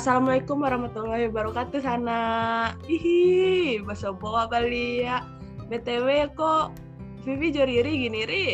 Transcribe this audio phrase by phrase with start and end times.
[0.00, 2.20] Assalamualaikum warahmatullahi wabarakatuh sana.
[2.88, 5.20] Hihi, bahasa bawa Bali ya.
[5.68, 6.72] BTW kok
[7.20, 8.46] Vivi Joriri gini ri?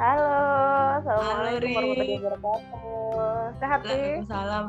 [0.00, 3.60] Halo, Halo, assalamualaikum warahmatullahi wabarakatuh.
[3.60, 3.92] Sehat nih?
[4.24, 4.64] Waalaikumsalam.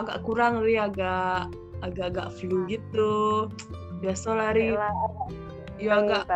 [0.00, 1.52] Agak kurang ri, agak
[1.84, 3.44] agak-agak flu gitu.
[4.00, 4.72] Biasa lah ri.
[4.72, 4.88] Gila,
[5.76, 6.32] Ya agak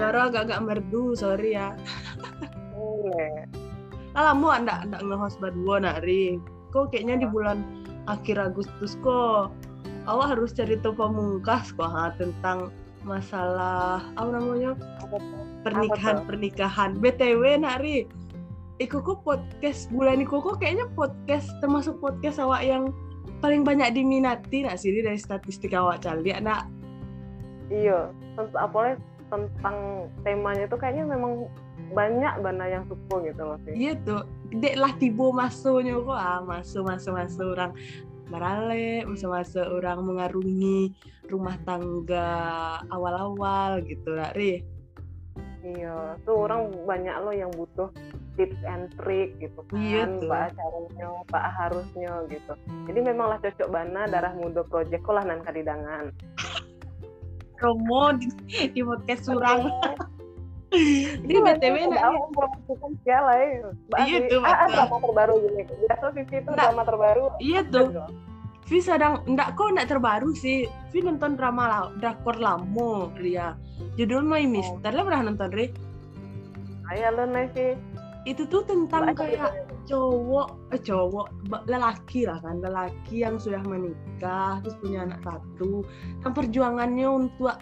[0.00, 1.76] suara agak-agak merdu, sorry ya.
[2.72, 3.44] Iya.
[4.16, 6.40] Lah lama ndak ndak nge-host berdua nak ri.
[6.70, 7.62] Kok kayaknya di bulan
[8.06, 9.50] akhir Agustus kok
[10.08, 12.72] awak harus cari tahu pamungkas kok ha, tentang
[13.04, 14.76] masalah apa namanya
[15.64, 16.90] pernikahan pernikahan.
[17.00, 18.04] Btw nari
[18.80, 22.88] Iku kok podcast bulan Iku kok kayaknya podcast termasuk podcast awak yang
[23.44, 26.68] paling banyak diminati nak sih Ri, dari statistik awak cari nak?
[27.68, 28.96] Iya, tentang apalagi
[29.30, 31.46] tentang temanya itu kayaknya memang
[31.90, 33.74] banyak bana yang suka gitu loh sih.
[33.74, 34.22] iya tuh
[34.54, 37.72] dek lah tibo masuknya kok ah masuk masuk masuk orang
[38.30, 40.94] barale masuk masuk orang mengarungi
[41.26, 42.30] rumah tangga
[42.94, 44.62] awal-awal gitu lah ri
[45.60, 47.92] Iya, tuh orang banyak loh yang butuh
[48.40, 50.32] tips and trick gitu kan, Iya tuh.
[50.32, 52.52] pak caranya, pak harusnya gitu.
[52.88, 56.16] Jadi memanglah cocok bana darah muda project kok lah nan kadidangan.
[57.60, 58.32] promo di,
[58.72, 59.68] di podcast surang
[60.70, 63.70] ini Iya, btw awal mempromosikan segala ya.
[64.06, 65.62] Iya tuh, Ah, ah, drama terbaru gini.
[65.66, 67.24] Biasa Vivi itu drama terbaru.
[67.42, 67.88] iya tuh
[68.70, 70.70] Vi sedang ndak kok ndak terbaru sih.
[70.94, 73.58] Vi nonton drama lah, drakor lamo Ria.
[73.98, 75.74] Judul My Mister lah pernah nonton Ri?
[76.94, 77.74] Ayo lo nih sih.
[78.30, 79.96] Itu tuh tentang kayak gitu.
[79.96, 81.26] cowok, eh cowok,
[81.66, 85.82] lelaki lah kan, lelaki yang sudah menikah, terus punya anak satu,
[86.20, 87.56] dan perjuangannya untuk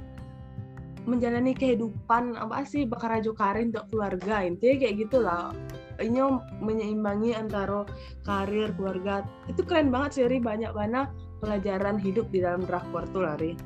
[1.08, 4.44] menjalani kehidupan apa sih bakar rajo karir untuk keluarga.
[4.44, 5.56] Intinya kayak gitulah.
[5.98, 6.20] Ini
[6.62, 7.82] menyeimbangi antara
[8.22, 9.26] karir keluarga.
[9.50, 10.38] Itu keren banget sih Ri.
[10.38, 11.08] Banyak banget
[11.40, 13.56] pelajaran hidup di dalam drakor tuh lah Ri.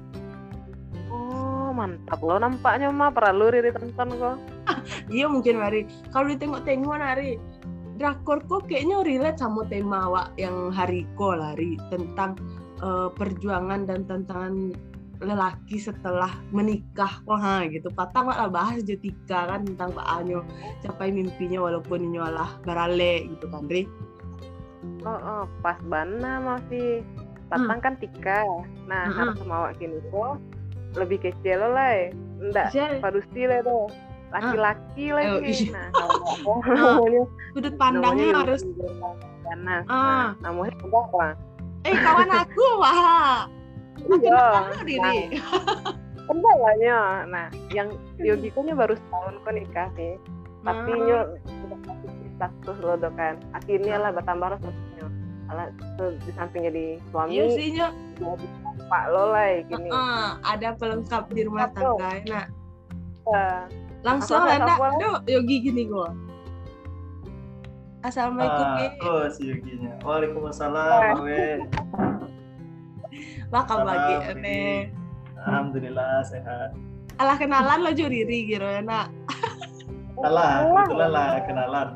[1.12, 4.36] Oh mantap lo nampaknya mah perlu Riri tonton kok.
[5.16, 7.36] iya mungkin Mari kalau ditengok-tengok Nari
[8.02, 12.34] drakor kok kayaknya relate sama tema awak yang hari ko lari tentang
[12.80, 14.74] eh, perjuangan dan tantangan
[15.22, 20.42] lelaki setelah menikah wah gitu patang lah bahas jetika kan tentang Pak Anyo
[20.82, 23.86] capai mimpinya walaupun ini lah barale gitu kan Ri
[25.02, 27.02] Oh, oh pas bana masih
[27.46, 28.42] patang kan tika.
[28.86, 29.14] Nah Mm-mm.
[29.14, 30.38] harus sama awak gini kok
[30.98, 32.10] lebih kecil lo lah.
[32.42, 33.86] Ndak padusi lah tuh.
[34.32, 35.52] Laki-laki Oh, lagi.
[35.54, 35.70] iya.
[35.70, 37.22] Nah, kalau namanya
[37.52, 38.62] sudut pandangnya harus.
[39.86, 40.32] Ah.
[40.40, 41.32] Nah, enggak lah.
[41.82, 43.46] eh kawan aku wah
[43.98, 44.40] makin Iya.
[44.40, 45.18] kenal Riri
[46.22, 46.98] Enggak lah nya.
[47.26, 50.14] Nah, yang Yogiko nya baru setahun kok nikah sih.
[50.62, 50.98] Tapi Ah.
[50.98, 51.18] nyo
[51.66, 53.34] udah kasih status lo do kan.
[53.52, 55.06] Akhirnya lah bertambah lah statusnya.
[55.50, 55.66] Alah,
[55.98, 57.88] di samping jadi suami, iya sih Nyo.
[58.16, 58.46] jadi
[58.88, 59.88] pak lo lah gini.
[59.90, 62.46] Heeh, ada pelengkap di rumah tangga nah
[63.22, 63.62] Eh,
[64.00, 64.98] langsung lah apa?
[64.98, 66.10] Duh, Yogi gini gua
[68.02, 68.66] Assalamualaikum.
[68.66, 69.94] Ah, oh si Yuginya.
[70.02, 71.62] Waalaikumsalam, Eh.
[73.52, 74.62] Kamu bagi ene.
[75.38, 76.72] Alhamdulillah sehat.
[77.20, 79.12] Alah kenalan lo juriri gitu ya nak.
[80.18, 81.88] Alah, kebetulan lah kenalan.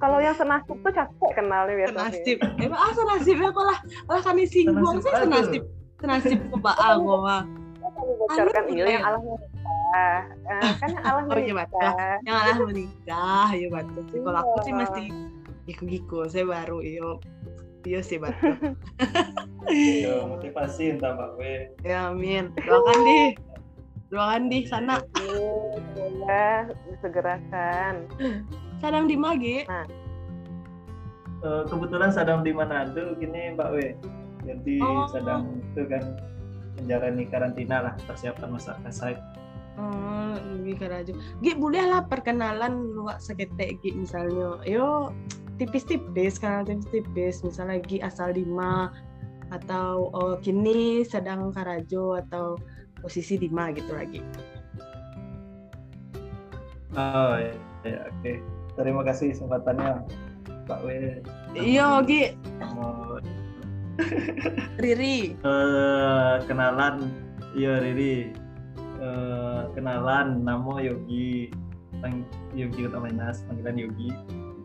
[0.00, 2.08] Kalau yang senasib tuh capek kenalnya biasanya.
[2.08, 2.38] Senasib.
[2.56, 3.78] Emang ah senasibnya kok lah.
[4.08, 5.62] Lah kan singgung sih Senasib senasib.
[6.00, 7.44] Senasib ke Pak Algo mah.
[7.76, 9.54] Kalau bocorkan Anu, yang Allah menikah.
[9.86, 11.52] Eh, kan yang Allah Oh, iya, betul.
[11.52, 11.92] menikah.
[12.24, 14.00] Yang alah menikah ya batu.
[14.08, 14.20] sih.
[14.24, 14.78] Kalau aku sih Iya.
[14.80, 15.04] mesti
[15.66, 17.10] giku-giku saya baru iyo.
[17.86, 18.50] Iya sih batu.
[20.02, 21.54] Yo, motivasi entah Mbak We.
[21.86, 22.50] Ya amin.
[22.58, 23.20] Doakan di.
[24.10, 24.98] Doakan di sana.
[26.26, 28.10] Ya, disegerakan.
[28.82, 29.62] Sadang di magi.
[31.46, 33.86] Eh, kebetulan sedang di Manado gini Mbak We.
[34.46, 35.06] Jadi Oh.
[35.10, 36.02] sedang itu kan
[36.78, 39.14] menjalani karantina lah persiapan masa kasai.
[39.78, 41.12] Oh, lebih keraju.
[41.38, 44.58] Gi boleh lah perkenalan luak seketek Gi misalnya.
[44.66, 45.10] Yo
[45.56, 48.92] tipis-tipis karena tipis-tipis misalnya Gi asal Dima
[49.54, 52.58] atau oh, kini sedang Karajo atau
[53.00, 54.20] posisi Dima gitu lagi.
[56.96, 57.52] Oh ya,
[57.84, 58.32] ya, oke.
[58.76, 60.04] Terima kasih kesempatannya
[60.68, 61.20] Mbak We.
[61.56, 62.22] Iya Gi,
[62.76, 63.20] Mau
[64.82, 65.32] Riri.
[65.40, 67.08] Eh, kenalan
[67.56, 68.44] iya Riri
[68.96, 71.52] Eh, kenalan nama Yogi
[72.56, 74.08] Yogi Utaminas panggilan Yogi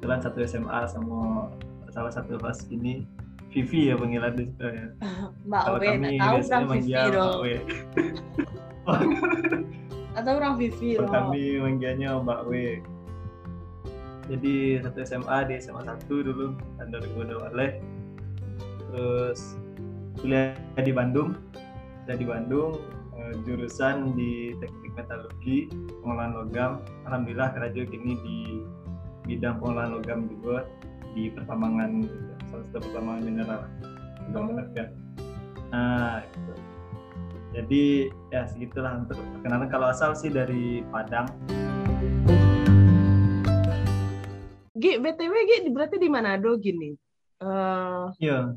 [0.02, 1.46] kebetulan satu SMA sama
[1.94, 3.06] salah satu host ini
[3.54, 4.50] Vivi ya panggilan ya
[5.46, 7.38] Mbak kalau Owe, kami tahu biasanya manggil Mbak dong.
[7.46, 7.56] We
[10.18, 11.14] Atau orang Vivi dong.
[11.14, 12.82] kami manggilnya Mbak We
[14.26, 17.78] jadi satu SMA di SMA 1 dulu tahun 2012
[18.90, 19.54] terus
[20.18, 21.38] kuliah di Bandung.
[22.10, 22.82] Kuliah di Bandung
[23.22, 25.70] eh, jurusan di teknik metalurgi
[26.02, 26.82] pengolahan logam.
[27.06, 28.38] Alhamdulillah kerja kini di
[29.32, 30.68] bidang pengolahan logam juga
[31.12, 32.16] di pertambangan gitu.
[32.46, 33.60] salah satu pertambangan mineral
[34.28, 34.48] logam Oh.
[34.52, 34.84] berharga
[35.72, 36.54] nah gitu.
[37.52, 37.84] jadi
[38.28, 41.32] ya segitulah untuk perkenalan kalau asal sih dari Padang
[44.74, 46.90] Gi, BTW Gi berarti di Manado gini.
[47.38, 48.50] Eh iya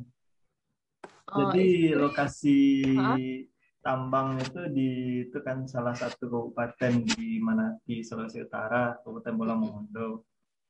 [1.29, 2.59] oh, Jadi istri- lokasi
[2.97, 3.19] Hah?
[3.81, 4.89] tambang itu di
[5.23, 10.25] itu kan salah satu kabupaten di mana di Sulawesi Utara, Kabupaten Bola Mongondo.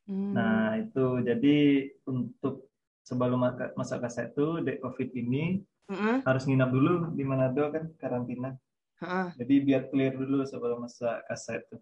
[0.04, 0.32] Hmm.
[0.36, 1.56] Nah, itu jadi
[2.04, 2.68] untuk
[3.04, 3.40] sebelum
[3.76, 8.56] masa kasa itu dek Covid ini Heeh, harus nginap dulu di Manado kan karantina.
[9.00, 9.28] heeh.
[9.40, 11.76] Jadi biar clear dulu sebelum masa kasa itu.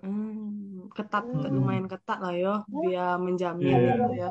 [0.00, 1.52] Hmm, ketat Hmm.
[1.52, 3.94] lumayan ketat lah yo biar menjamin Iya.
[4.00, 4.28] gitu ya.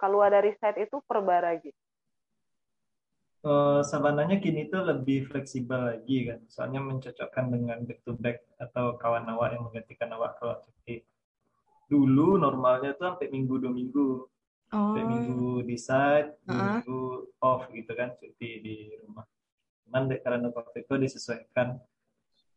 [0.00, 1.70] Kalau dari site itu per bara Gi.
[3.44, 8.96] Eh, sabananya kini tuh lebih fleksibel lagi kan, soalnya mencocokkan dengan back to back atau
[8.96, 11.04] kawan awak yang menggantikan awak kalau cuti.
[11.92, 14.08] Dulu normalnya tuh sampai minggu dua minggu,
[14.72, 16.64] Oh, sampai minggu di site, dua Heeh.
[16.72, 17.00] minggu
[17.44, 19.28] off gitu kan, cuti di rumah.
[19.84, 21.76] Cuman dek, karena waktu itu disesuaikan.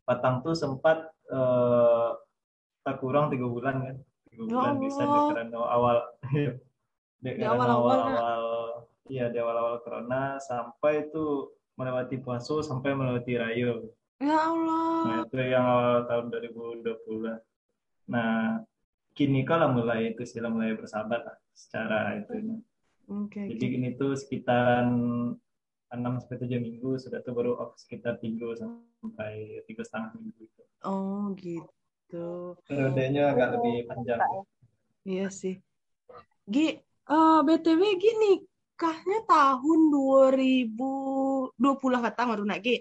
[0.07, 2.09] Batang tuh sempat eh,
[2.87, 3.95] tak kurang tiga bulan kan,
[4.31, 4.73] tiga Ya bulan
[5.35, 5.97] karena awal,
[7.27, 7.75] dek, Di karena Nak.
[7.75, 8.41] awal-awal
[9.07, 13.87] Iya di awal-awal corona sampai itu melewati puasa sampai melewati rayo.
[14.19, 15.23] ya Nah Allah.
[15.23, 17.37] itu yang awal tahun 2020.
[18.11, 18.61] Nah
[19.15, 22.61] kini kalau mulai itu sih mulai bersahabat lah secara itu.
[23.07, 23.47] Oke.
[23.55, 24.89] Jadi kini tuh sekitaran
[25.87, 30.63] 6 sampai 7 minggu sudah tuh baru off sekitar 3 sampai tiga setengah minggu itu.
[30.83, 32.59] Oh, gitu.
[32.67, 34.19] Periodenya agak lebih panjang.
[35.07, 35.55] Iya sih.
[36.51, 38.43] Gi, eh BTW gini,
[38.77, 42.77] nikahnya tahun 2020 kata baru nak Gi.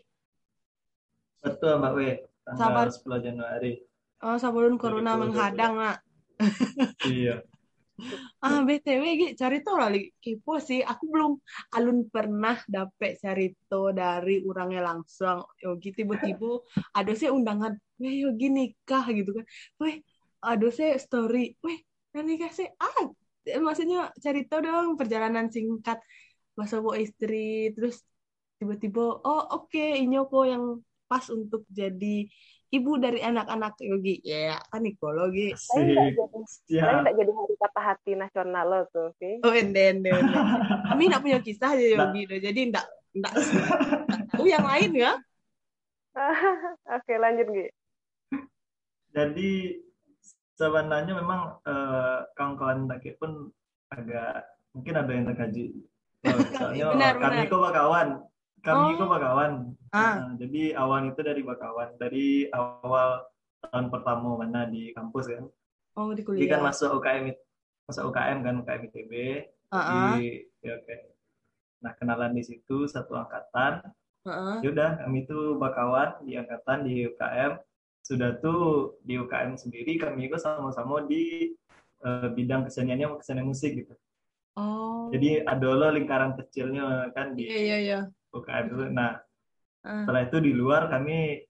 [1.41, 2.01] Betul Mbak W,
[2.53, 2.93] Sabar.
[2.93, 3.73] tanggal 10 Januari.
[4.21, 5.25] Oh, sebelum corona 2020.
[5.25, 5.99] menghadang nak.
[7.01, 7.41] Iya.
[8.45, 9.89] Ah, BTW Gi, cerita lah
[10.21, 10.85] kepo sih.
[10.85, 11.41] Aku belum
[11.73, 15.49] alun pernah dapet cerita dari orangnya langsung.
[15.65, 16.61] Yogi tiba-tiba
[17.01, 19.49] ada sih undangan, weh Yogi nikah gitu kan.
[19.81, 20.05] Weh,
[20.45, 21.81] ada sih story, weh,
[22.21, 23.17] nikah sih ah
[23.47, 26.03] eh, maksudnya cerita dong perjalanan singkat
[26.59, 28.03] masa bawa istri terus
[28.57, 30.65] tiba-tiba oh oke ini kok yang
[31.07, 32.27] pas untuk jadi
[32.75, 36.95] ibu dari anak-anak Yogi ya kan psikologi Tapi nggak jadi, Siap.
[37.07, 39.39] nggak jadi hari patah hati nasional lo tuh, Ki.
[39.47, 40.11] Oh, ende, ende.
[40.91, 42.41] Kami nggak punya kisah aja Yogi, udah.
[42.43, 43.33] jadi nggak nggak
[44.35, 45.13] tahu yang lain ya.
[46.99, 47.67] Oke, lanjut Gi.
[49.15, 49.53] Jadi
[50.57, 53.53] sebenarnya memang eh, kawan-kawan Daki pun
[53.89, 55.65] agak mungkin ada yang terkaji.
[56.27, 57.51] Oh, soalnya Benar, kami benar.
[57.51, 58.09] kok bakawan.
[58.61, 58.97] Kami Oh.
[58.99, 59.53] kok bakawan.
[59.95, 60.15] Ah.
[60.19, 63.23] Nah, jadi awan itu dari bakawan dari awal
[63.63, 65.45] tahun pertama mana di kampus kan.
[65.95, 66.65] Oh di Jadi kan kuliah.
[66.67, 67.25] masuk UKM
[67.87, 69.13] masuk UKM kan UKM ITB.
[69.71, 70.97] Ah, Di ya, oke.
[71.83, 73.81] Nah, kenalan di situ satu angkatan.
[74.27, 74.57] ah, ah.
[74.59, 77.53] ya udah kami itu bakawan di angkatan di UKM
[78.07, 81.51] sudah tuh di UKM sendiri kami itu sama-sama di
[82.07, 83.95] eh, bidang keseniannya kesenian musik gitu
[84.57, 85.13] Oh.
[85.13, 88.01] jadi ada lo lingkaran kecilnya kan di Iya iya iya.
[88.33, 89.21] UKM itu nah
[89.85, 90.01] Ah.
[90.03, 91.45] setelah itu di luar kami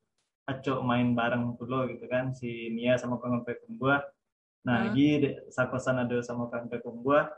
[0.44, 4.02] acok main bareng dulu gitu kan si Nia sama kawan pekum gua
[4.66, 4.90] nah Ah.
[4.90, 7.30] lagi de- sakosan ada sama kawan pekum gua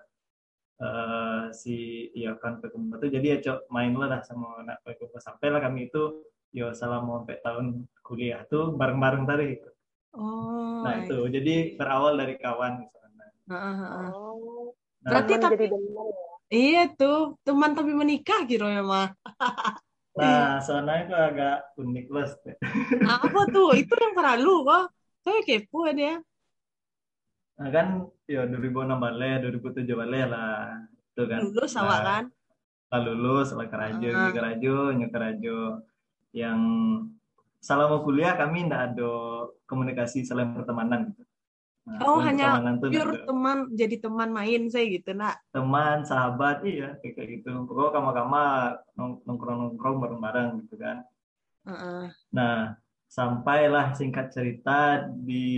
[0.81, 1.77] eh, si
[2.15, 6.25] ya kan pekum tuh jadi acok main lah sama anak pekum sampai lah kami itu
[6.51, 7.67] yo selama sampai tahun
[8.01, 9.69] kuliah tuh bareng-bareng tadi gitu.
[10.17, 10.81] Oh.
[10.83, 14.09] nah itu jadi berawal dari kawan misalnya Ah, ah, ah.
[14.13, 16.05] Oh, nah, Berarti teman tapi- jadi ya.
[16.49, 19.13] Iya tuh teman tapi menikah gitu ya mah.
[20.19, 22.27] nah soalnya itu agak unik lah
[23.21, 23.73] Apa tuh?
[23.73, 24.85] Itu yang perlu kok.
[25.23, 26.17] Saya kepo dia.
[27.55, 27.87] nah kan
[28.25, 32.25] ya 2006 balik 2007 balik lah itu kan Lulus Nah, awak kan?
[32.89, 34.31] lah lulus lah kerajo Ah.
[34.31, 34.77] kerajo
[35.11, 35.59] kerajo
[36.33, 36.61] yang
[37.59, 39.11] selama kuliah kami tidak ada
[39.65, 41.23] komunikasi selain pertemanan gitu.
[41.89, 45.41] Nah, Oh, hanya Pure teman jadi teman main saya gitu nak.
[45.51, 48.43] teman sahabat iya kayak gitu pokoknya kama-kama
[48.93, 51.01] nong- nongkrong-nongkrong bareng-bareng gitu kan
[51.65, 52.05] Ah, ah.
[52.29, 52.77] nah
[53.09, 55.49] sampailah singkat cerita di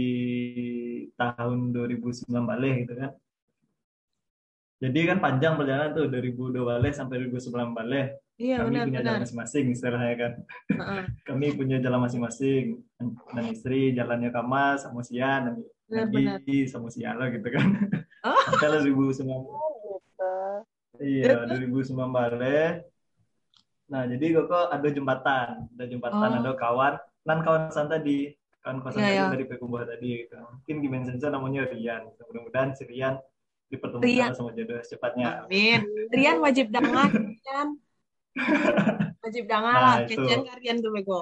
[1.15, 3.11] tahun 2009 balik gitu kan
[4.81, 8.07] jadi kan panjang perjalanan tuh 2002 balik sampai 2009 balik
[8.41, 9.05] Iya kami benar punya benar.
[9.05, 10.33] jalan masing-masing istilahnya kan
[10.81, 11.05] ah.
[11.29, 12.65] kami punya jalan masing-masing
[13.31, 15.55] dan istri jalannya Kama sama Sian dan
[15.85, 16.39] Benar benar.
[16.41, 17.69] Nagi sama Sialo gitu kan
[18.21, 18.37] Oh.
[18.47, 20.33] sampai lah 2009 Oh, gitu.
[21.01, 22.85] Iya, 2009 balik.
[23.89, 26.39] Nah, jadi kok ada jembatan, ada jembatan, Oh.
[26.45, 26.95] ada kawan,
[27.25, 28.29] nan kawan kosan tadi,
[28.61, 29.25] kawan kosan Iya, tadi iya.
[29.33, 30.11] dari Pekumbuh tadi.
[30.21, 30.37] Gitu.
[30.37, 32.13] Mungkin di Mensensa namanya Rian.
[32.21, 33.17] Mudah-mudahan si Rian
[33.67, 34.31] dipertemukan Rian.
[34.31, 35.49] sama jodoh secepatnya.
[35.49, 35.81] Amin.
[36.13, 37.69] Rian wajib dengar, Rian.
[39.21, 41.19] Wajib dengar Nah, lah, kecian kalian tuh bego.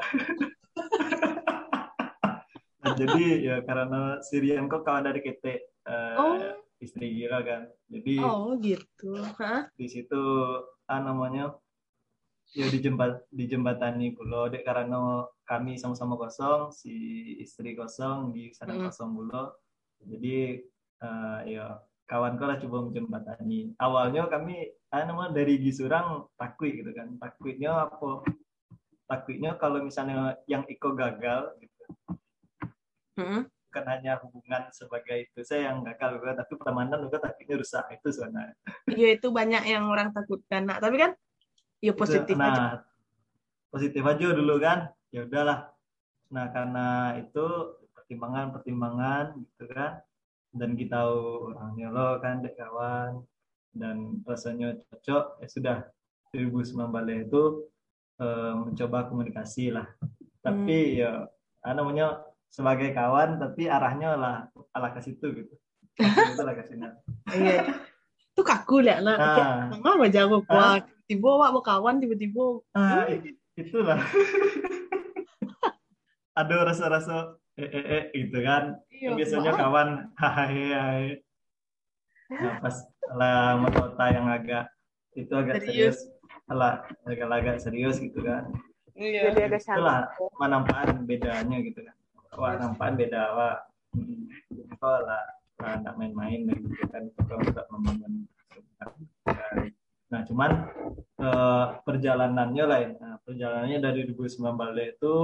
[2.79, 6.39] Nah, jadi ya karena si Rian kok kawan dari kita eh, Oh.
[6.79, 7.67] istri gila kan.
[7.91, 9.19] Jadi Oh gitu.
[9.41, 9.67] Hah?
[9.75, 10.23] di situ
[10.87, 11.53] ah namanya
[12.57, 16.93] ya di jembat di jembatani pulau dek karena kami sama-sama kosong si
[17.41, 18.89] istri kosong di sana Mm.
[18.89, 19.53] kosong pulau
[20.01, 20.63] jadi
[21.03, 21.77] eh, ya
[22.09, 27.13] kawan lah coba menjembatani awalnya kami namanya dari Gisurang takwi gitu kan.
[27.21, 28.25] Takwitnya apa?
[29.05, 31.85] Takwitnya kalau misalnya yang Iko gagal gitu.
[33.19, 33.51] Hmm.
[33.69, 38.09] bukan hanya hubungan sebagai itu saya yang gagal juga tapi pertemanan juga takwitnya rusak itu
[38.17, 38.57] sebenarnya.
[38.89, 40.65] Iya itu banyak yang orang takutkan.
[40.65, 41.13] Nah, tapi kan
[41.85, 42.65] ya positif nah, aja.
[43.69, 44.89] positif aja dulu kan.
[45.13, 45.69] Ya udahlah.
[46.33, 47.45] Nah karena itu
[47.93, 50.01] pertimbangan pertimbangan gitu kan
[50.55, 53.23] dan kita tahu orangnya lo kan dek kawan.
[53.73, 55.79] Dan rasanya cocok ya sudah.
[56.29, 57.73] 2009 balik itu
[58.21, 59.89] eh, mencoba komunikasi lah.
[60.45, 61.25] Tapi ya
[61.65, 64.37] ah, namanya sebagai kawan tapi arahnya lah
[64.77, 65.55] ala ke situ gitu.
[65.97, 66.85] Itu lah ke sini.
[67.33, 67.65] Iya.
[68.33, 69.19] Itu kaku lah nak.
[69.19, 72.61] nah Mama mau jawab wah tiba wak mau kawan tiba-tiba.
[72.77, 73.09] Ah,
[73.57, 73.99] itulah.
[76.39, 78.79] Ada rasa-rasa eh, eh, eh, gitu kan.
[78.95, 79.61] iya, Biasanya maaf.
[79.61, 79.89] kawan
[80.23, 81.05] hai hai.
[82.29, 82.77] Nah, pas
[83.19, 84.65] lah kota yang agak
[85.17, 85.97] itu agak Serius.
[86.05, 88.47] serius, lah agak-agak serius gitu kan.
[88.95, 89.33] Iya.
[89.33, 90.01] Jadi agak Itulah
[90.39, 91.97] manampaan bedanya gitu kan.
[92.39, 93.57] Wah, nampaan beda wah.
[93.97, 94.29] Hmm,
[94.79, 95.25] Kok lah
[95.59, 97.03] nggak main-main dan gitu kan.
[97.17, 98.13] Kok nggak membangun.
[100.09, 100.51] Nah, cuman
[101.21, 102.91] eh, perjalanannya lah ya.
[103.01, 105.15] Nah, perjalanannya dari 2009 balik itu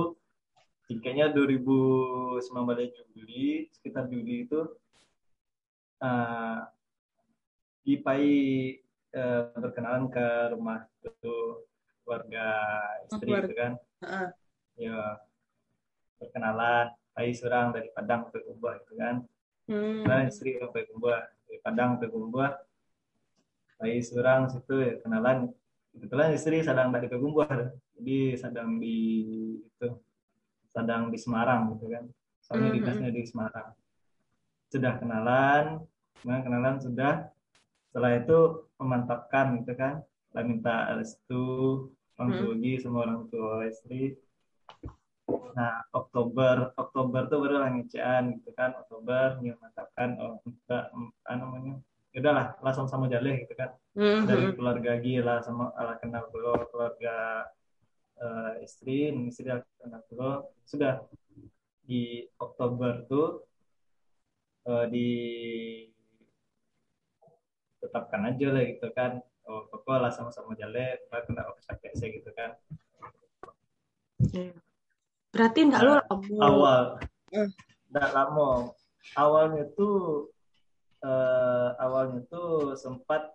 [1.33, 4.61] 2009 balik Juli, sekitar Juli itu
[6.05, 6.61] eh
[7.85, 8.29] Gipai
[9.13, 10.27] eh, berkenalan ke
[10.57, 11.37] rumah itu
[12.05, 12.49] keluarga
[13.09, 13.45] istri Keluarga.
[13.45, 13.73] gitu kan.
[14.05, 14.29] Heeh.
[14.89, 15.01] Ya
[16.21, 19.17] perkenalan, Pai surang dari Padang ke Kumbah gitu kan.
[19.69, 20.03] Hmm.
[20.05, 22.57] Nah, istri ke Kumbah, dari Padang ke Kumbah.
[23.77, 25.53] Pai surang situ ya kenalan.
[25.95, 27.77] Kebetulan istri sedang dari ke Kumbah.
[27.95, 28.99] Jadi sedang di
[29.63, 29.89] itu
[30.75, 32.05] sedang di Semarang gitu kan.
[32.43, 32.77] Soalnya Mhm.
[32.83, 33.69] dinasnya di Semarang.
[34.69, 35.65] Sudah kenalan,
[36.27, 37.31] nah, kenalan sudah.
[37.89, 40.03] Setelah itu memantapkan gitu kan.
[40.35, 41.87] Lah minta restu
[42.19, 44.19] orang tua lagi sama orang tua istri.
[45.55, 48.75] Nah, Oktober, Oktober tuh baru langician gitu kan.
[48.75, 51.79] Oktober dia mantapkan oh kita apa namanya?
[52.11, 53.71] Ya udahlah, langsung sama Jaleh gitu kan.
[53.95, 54.27] Hmm.
[54.27, 57.47] Dari keluarga gila sama ala kenal keluarga
[58.21, 60.47] eh, istri, dan istri kenal dulu.
[60.67, 61.03] Sudah
[61.85, 63.45] di Oktober tuh
[64.69, 65.09] eh, di
[67.81, 69.21] tetapkan aja lah gitu kan.
[69.45, 72.57] Oh, pokoknya lah sama-sama Jaleh, kena capek saya gitu kan.
[75.29, 76.41] Berarti enggak lo lama.
[76.41, 76.83] awal
[77.35, 77.51] Hmm.
[77.91, 78.71] nggak lama
[79.19, 80.31] awalnya tuh
[81.03, 83.27] eh, awalnya tuh sempat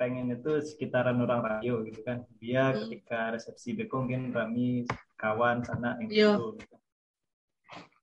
[0.00, 2.24] pengen itu sekitaran orang rayo gitu kan.
[2.40, 2.88] Dia Hmm.
[2.88, 6.32] ketika resepsi bekong kan rami kawan sana yang Iya.
[6.56, 6.76] gitu.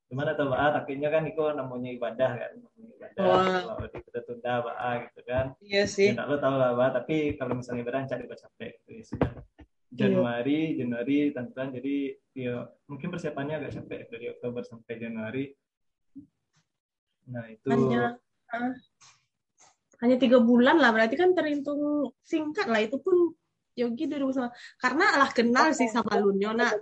[0.08, 3.26] Gimana tuh Mbak akhirnya kan itu namanya ibadah kan namanya ibadah.
[3.66, 4.78] Kalau kita tunda Mbak
[5.10, 5.46] gitu kan.
[5.60, 6.08] Iya ya sih.
[6.14, 9.32] nggak lo tau lah Mbak tapi kalau misalnya ibadah cari baca capek gitu ya sudah.
[9.34, 9.44] Iya.
[9.98, 11.74] Januari Januari tentuan.
[11.74, 11.96] Jadi
[12.38, 15.46] ya mungkin persiapannya agak capek dari Oktober sampai Januari.
[17.28, 18.16] Nah itu Hanya
[18.48, 18.72] ah,
[19.98, 21.80] hanya tiga bulan lah berarti kan terhitung
[22.22, 23.34] singkat lah itu pun
[23.74, 26.74] Yogi 2009 karena alah kenal sih sama Lunyo nak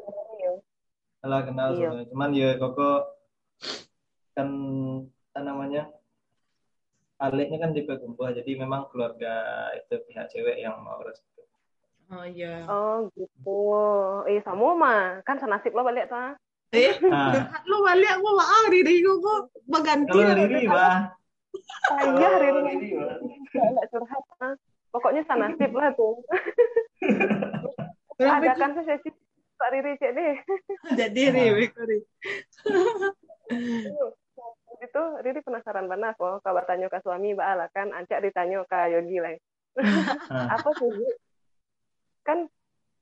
[1.20, 1.92] salah kenal Iya.
[1.92, 2.08] sebenarnya.
[2.08, 2.90] cuman ya koko
[4.32, 4.48] kan
[5.32, 5.84] apa namanya
[7.16, 9.40] Aleknya kan di Pekumbuh jadi memang keluarga
[9.74, 11.44] itu pihak cewek yang mau restu
[12.06, 13.60] oh iya Oh gitu.
[14.28, 16.36] Eh sama mah kan senasib lo balik tuh.
[16.72, 17.32] eh nah
[17.64, 21.16] lu balik aku maaf diri gue kok mengganti kalau Riri bah
[22.16, 23.18] Iya hari Kalau ini Riri, Bah.
[23.74, 24.24] nggak curhat.
[24.42, 24.54] ah.
[24.92, 26.24] Pokoknya senasib lah tuh.
[28.16, 29.10] Ada kan sesi
[29.56, 30.36] Pak Riri cek deh.
[31.00, 32.00] jadi Riri sorry.
[34.80, 36.44] Itu Riri penasaran banget kok.
[36.44, 39.36] Kalau tanya ke suami, Mbak Ala kan, ancak ditanya ke Yogi lah.
[40.32, 40.88] Nah, apa sih
[42.24, 42.48] kan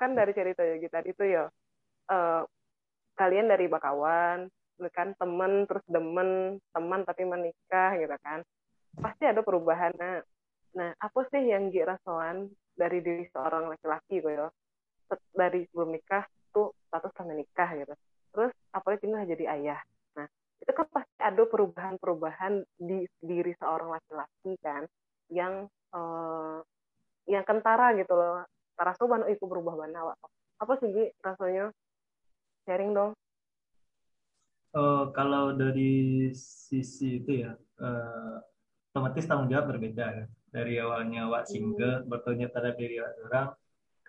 [0.01, 1.45] kan dari cerita Yogi tadi itu ya
[2.09, 2.41] eh,
[3.13, 4.49] kalian dari bakawan
[4.93, 8.41] kan temen terus demen teman tapi menikah gitu kan.
[8.97, 9.93] Pasti ada perubahan.
[9.97, 10.21] Nah
[10.73, 11.85] nah apa sih yang Gi
[12.73, 14.29] dari diri seorang laki-laki gitu?
[14.33, 14.49] Ya
[15.33, 17.93] dari sebelum nikah tuh status sama nikah gitu.
[18.33, 19.79] Terus apalagi ini jadi ayah?
[20.17, 20.25] Nah
[20.57, 24.89] itu kan pasti ada perubahan-perubahan di diri seorang laki-laki kan
[25.29, 26.57] yang eh,
[27.29, 28.41] yang kentara gitu loh.
[28.73, 30.17] Terasa banget ikut berubah banget.
[30.57, 31.69] Apa sih rasanya?
[32.65, 33.11] Sharing dong
[34.73, 38.35] Eh, kalau dari sisi itu ya, eh,
[38.89, 40.25] otomatis tanggung jawab berbeda ya.
[40.49, 43.53] Dari awalnya awak single, bertanya terhadap diri orang,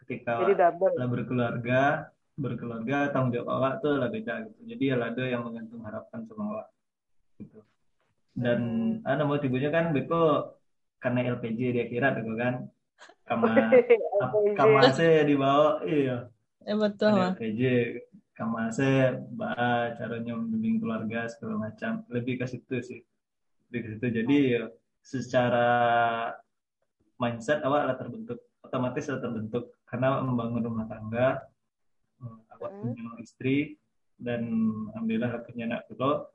[0.05, 4.61] ketika telah berkeluarga, berkeluarga tanggung jawab awak tuh lah beda gitu.
[4.73, 6.69] Jadi ya ada yang menggantung harapan sama awak
[7.37, 7.61] gitu.
[8.33, 8.61] Dan
[9.05, 10.57] ada mau tibunya kan beko
[10.97, 12.73] karena LPG dia kira gitu kan,
[13.29, 14.57] kama LPG.
[14.57, 16.29] kama saya dibawa iya
[16.65, 17.37] Eh betul ada
[18.35, 22.03] kamar saya bah caranya membimbing keluarga segala macam.
[22.11, 23.01] Lebih ke situ sih.
[23.71, 24.07] Lebih ke situ.
[24.11, 24.65] Jadi ya,
[25.01, 25.69] secara
[27.19, 28.43] mindset awak lah terbentuk.
[28.61, 29.79] Otomatis lah terbentuk.
[29.87, 31.47] Karena membangun rumah tangga
[32.23, 32.81] eh, awak Mm.
[32.83, 33.79] punya istri
[34.19, 34.43] dan
[34.91, 36.27] alhamdulillah punya anak dulu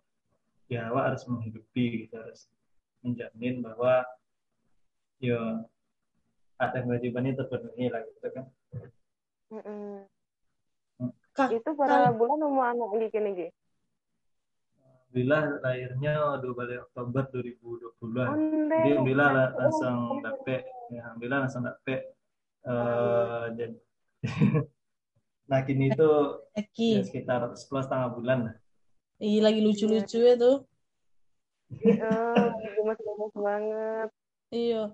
[0.72, 2.16] ya awak harus menghidupi gitu.
[2.16, 2.48] Harus
[3.04, 4.08] menjamin bahwa
[5.20, 5.68] ya
[6.60, 8.46] ada kewajibannya terpenuhi lah gitu kan.
[9.52, 10.08] Mm-mm.
[11.40, 13.48] Kak, itu berapa bulan umur anak Gi kini Gi
[15.10, 18.30] Alhamdulillah lahirnya 12 Oktober 2020 lah.
[18.30, 18.78] Onde.
[18.78, 20.62] Jadi alhamdulillah lah, langsung dapet,
[20.94, 22.00] ya, alhamdulillah langsung dapet.
[22.62, 23.76] Eh jadi
[25.50, 26.10] nah kini itu
[26.54, 27.10] ya, Eki.
[27.10, 28.56] sekitar 10 setengah bulan lah.
[29.18, 30.62] Ih, lagi lucu-lucu ya tuh.
[31.74, 32.46] Eh,
[32.78, 34.10] gemes gemes banget
[34.54, 34.94] Iya.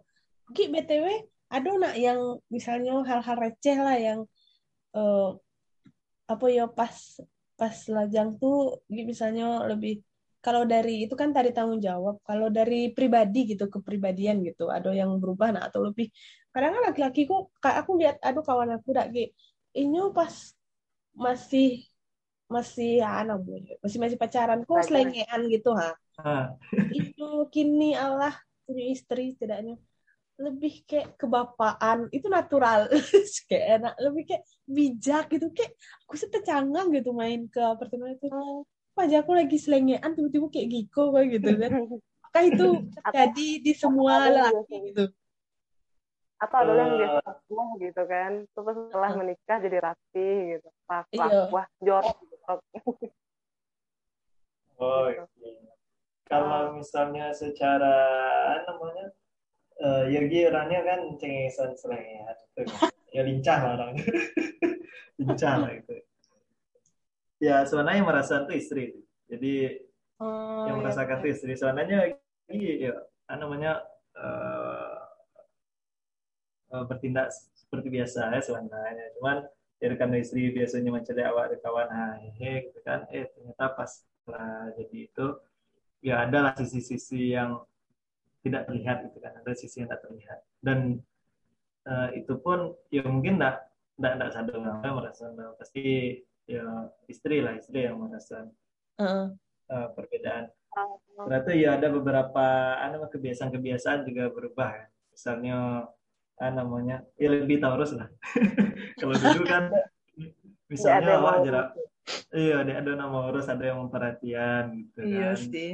[0.55, 1.05] Ki BTW
[1.51, 4.19] ada nak yang misalnya hal-hal receh lah yang
[4.95, 5.29] eh,
[6.25, 6.95] apa ya pas
[7.55, 10.03] pas lajang tuh misalnya lebih
[10.45, 12.21] kalau dari itu kan tadi tanggung jawab.
[12.21, 16.13] Kalau dari pribadi gitu kepribadian gitu ada yang berubah nah atau lebih
[16.53, 19.09] kadang kan laki-laki kok kayak aku lihat aduh kawan aku dak
[19.75, 20.33] ini pas
[21.11, 21.83] masih
[22.45, 26.55] masih ya namanya masih masih pacaran kok selengean gitu ha Ah,
[26.95, 28.31] itu kini Allah
[28.63, 29.75] punya istri setidaknya
[30.35, 32.11] lebih kayak kebapaan.
[32.11, 32.91] Itu natural.
[33.49, 33.93] Kayak enak.
[34.03, 35.47] Lebih kayak bijak gitu.
[35.55, 35.71] Kayak
[36.07, 38.27] aku sih tercangang gitu main ke apartemen itu.
[38.95, 41.71] Aja aku lagi selengean tiba-tiba kayak giko kayak gitu kan.
[42.23, 44.75] Apakah itu terjadi di semua biasa.
[44.91, 45.05] gitu?
[46.35, 46.97] Atau ada yang Eh.
[46.99, 48.31] biasa wah gitu kan?
[48.51, 49.19] Terus setelah Heeh.
[49.23, 50.67] menikah jadi rapi gitu.
[50.87, 51.41] Wah wah, Iya.
[51.51, 52.17] wah jorok.
[54.75, 55.23] Oh iya.
[56.25, 57.95] Kalau misalnya secara
[58.65, 59.13] namanya
[59.75, 62.67] eh Yogi orangnya kan cengengesan selengean kan.
[63.11, 64.05] Ya lincah lah orangnya.
[65.19, 65.95] lincah lah itu.
[67.43, 68.85] Ya sebenarnya yang merasakan tuh istri.
[69.25, 69.85] Jadi
[70.19, 71.23] oh, yang iya, merasakan iya.
[71.23, 71.99] tuh istri sebenarnya
[72.51, 72.93] iya
[73.35, 73.83] namanya
[74.15, 74.97] eh,
[76.71, 79.37] eh, bertindak seperti biasa ya sebenarnya cuman
[79.81, 81.89] ya karena istri biasanya mencari awak ada kawan
[82.23, 85.25] hehe gitu kan eh ternyata pas setelah jadi itu
[85.99, 87.59] ya ada lah sisi-sisi yang
[88.45, 91.01] tidak terlihat gitu kan ada sisi yang tidak terlihat dan
[91.89, 93.65] eh, itu pun ya mungkin tidak
[93.97, 95.25] tidak tidak sadar apa merasa
[95.57, 95.83] pasti
[96.45, 96.65] ya
[97.09, 98.45] istri lah istri yang merasa
[99.01, 99.25] Heeh.
[99.73, 100.53] eh, perbedaan
[101.15, 104.85] Berarti ya ada beberapa anu kebiasaan-kebiasaan juga berubah ya.
[105.15, 105.57] Misalnya
[106.35, 108.11] ah, namanya ya lebih Taurus lah.
[108.99, 109.71] Kalau dulu kan
[110.67, 111.67] misalnya awak jarak
[112.35, 115.39] iya ada ada nama urus ada yang memperhatian gitu Iya kan.
[115.39, 115.71] sih.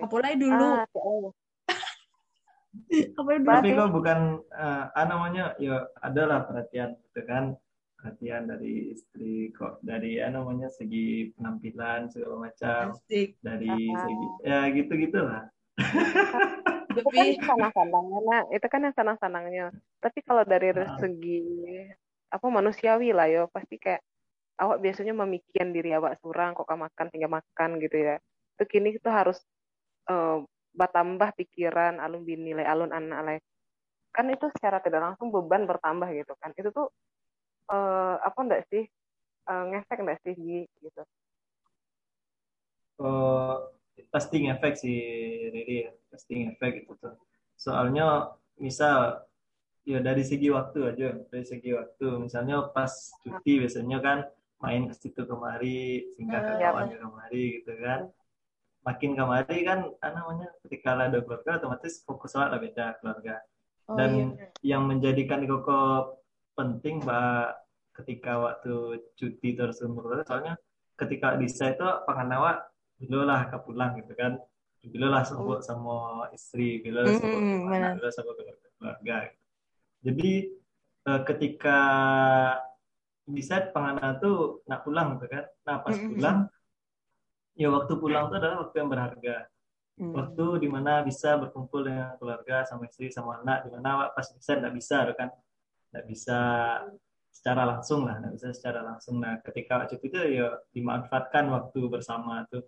[0.00, 1.32] Apalagi dulu, ah ya Allah.
[3.18, 7.54] apalagi dulu Tapi kok bukan eh, ah, namanya ya adalah perhatian gitu kan.
[7.98, 13.34] Perhatian dari istri kok dari ah, namanya segi penampilan segala macam asik.
[13.42, 14.00] dari Ah.
[14.00, 15.42] segi ya gitu-gitulah.
[16.98, 17.26] itu kan
[18.26, 19.70] nah itu kan yang sanang-sanangnya
[20.02, 20.98] tapi kalau dari Ah.
[20.98, 21.38] segi
[22.28, 24.02] apa manusiawi lah yo pasti kayak
[24.58, 28.16] awak biasanya memikirkan diri awak surang kok makan tinggal makan gitu ya
[28.58, 29.38] itu kini itu harus
[30.12, 30.36] eh,
[30.78, 33.42] bertambah pikiran alun nilai alun anak lain
[34.16, 36.88] kan itu secara tidak langsung beban bertambah gitu kan itu tuh
[37.72, 38.84] eh, apa enggak sih
[39.50, 40.60] eh, ngefek enggak sih Gi?
[40.84, 41.02] gitu
[42.98, 43.70] Oh,
[44.10, 44.98] pasti ngefek sih
[45.54, 47.14] Riri ya, pasti ngefek gitu tuh.
[47.54, 49.22] Soalnya misal
[49.86, 52.06] ya dari segi waktu aja, dari segi waktu.
[52.26, 52.90] Misalnya pas
[53.22, 54.18] cuti biasanya kan
[54.58, 56.62] main ke situ kemari, singkat ke Hmm.
[56.66, 58.00] kawan ke kemari gitu kan.
[58.88, 63.44] Makin kemari kan, namanya, ketika ada keluarga otomatis fokus lah beda keluarga.
[63.92, 64.48] oh Dan iya.
[64.64, 66.16] yang menjadikan koko
[66.56, 67.54] penting mbak
[67.94, 70.58] ketika waktu cuti terus umur soalnya
[70.98, 72.66] ketika di saya itu pengen awak
[72.98, 74.38] dulu lah ke pulang gitu kan
[74.82, 75.22] bila lah
[75.62, 77.92] sama istri bila lah sebut Mm-mm, sama benar.
[77.98, 78.34] anak sebut
[78.78, 79.16] keluarga,
[80.02, 80.30] jadi
[81.06, 81.78] eh, ketika
[83.28, 86.14] bisa pengana tuh nak pulang gitu kan nah pas Mm-mm.
[86.18, 86.38] pulang
[87.58, 89.36] ya waktu pulang tuh adalah waktu yang berharga.
[89.98, 90.14] Hmm.
[90.14, 93.66] waktu di mana bisa berkumpul dengan keluarga sama istri sama anak.
[93.66, 95.28] Di mana pas bisa nggak bisa kan?
[95.90, 96.38] Nggak bisa
[97.34, 99.18] secara langsung lah nggak bisa secara langsung.
[99.18, 102.62] Nah ketika cuti itu ya dimanfaatkan waktu bersama tuh.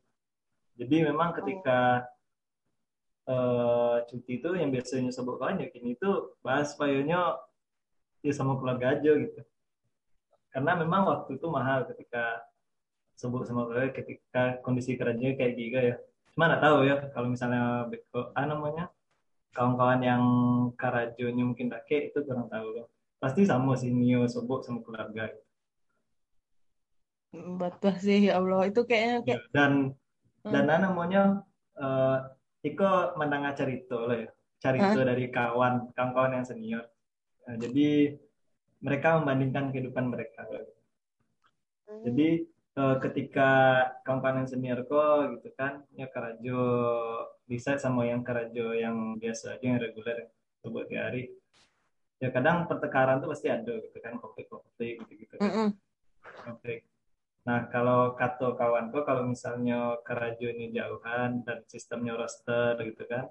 [0.74, 2.02] Jadi memang ketika
[3.30, 7.38] eh, cuti itu yang biasanya sebut kawan ya kini itu bahas payungnya
[8.26, 9.40] ya sama keluarga aja gitu.
[10.50, 12.42] Karena memang waktu itu mahal ketika
[13.20, 15.96] sebut sama keluarga ketika kondisi kerjanya kayak gitu ya.
[16.32, 18.88] Cuma nggak tahu ya kalau misalnya beko ah namanya
[19.52, 20.22] kawan-kawan yang
[20.80, 22.80] karajonya mungkin dake itu kurang tahu.
[22.80, 22.88] Loh
[23.20, 25.28] pasti sama sih Nio sobok sama keluarga.
[27.60, 28.66] Betul sih ya Allah.
[28.72, 29.72] Itu kayaknya Ya, kayak dan
[30.40, 30.56] Hmm.
[30.56, 31.44] dan nah, namanya
[31.76, 32.18] eh
[32.60, 34.32] Iko mendengar cerita loh ya.
[34.60, 36.84] Cerita dari kawan kawan-kawan yang senior.
[37.44, 38.16] Nah, jadi
[38.80, 40.48] mereka membandingkan kehidupan mereka.
[40.48, 40.64] Loh.
[42.06, 42.46] jadi
[42.80, 43.50] eh, ketika
[44.08, 46.62] yang senior kok gitu kan ya karajo
[47.44, 50.32] bisa sama yang karajo yang biasa aja yang reguler
[50.64, 51.28] buat hari
[52.20, 55.72] ya kadang pertengkaran tuh pasti ada gitu kan konflik-konflik gitu-gitu Mm-mm.
[56.44, 56.84] konflik.
[57.48, 63.24] Nah kalau kata kawanku kalau misalnya karajo ini jauhan dan sistemnya roster gitu kan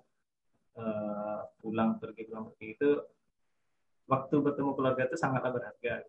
[0.81, 2.91] eh, pulang pergi pulang pergi itu
[4.09, 6.01] waktu bertemu keluarga itu sangatlah berharga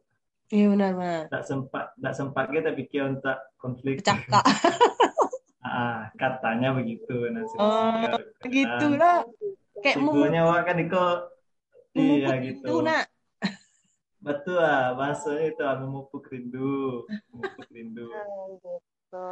[0.50, 1.30] Iya benar-benar.
[1.30, 4.42] tak sempat tak sempat kita pikir untuk konflik Cakak.
[5.62, 9.22] ah katanya begitu nah Oh, Gitulah.
[9.78, 11.06] Kayak mau Sigunya wak kan Iko
[11.94, 13.06] iya gitu itu nak.
[14.26, 18.10] betul ah bahasanya itu ah, memupuk rindu memupuk rindu
[18.60, 19.28] gitu.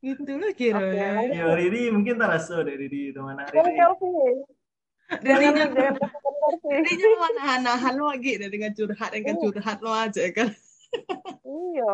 [0.00, 0.80] Gitulah kira.
[0.80, 1.36] Oke.
[1.36, 4.48] Yo Riri mungkin tak rasa deh Riri teman Riri Chelsea.
[5.06, 5.46] Dari.
[6.66, 10.50] Darinya lo nahan-nahan lo lagi dari dengan curhat dengan curhat lo aja kan.
[11.46, 11.92] Iya.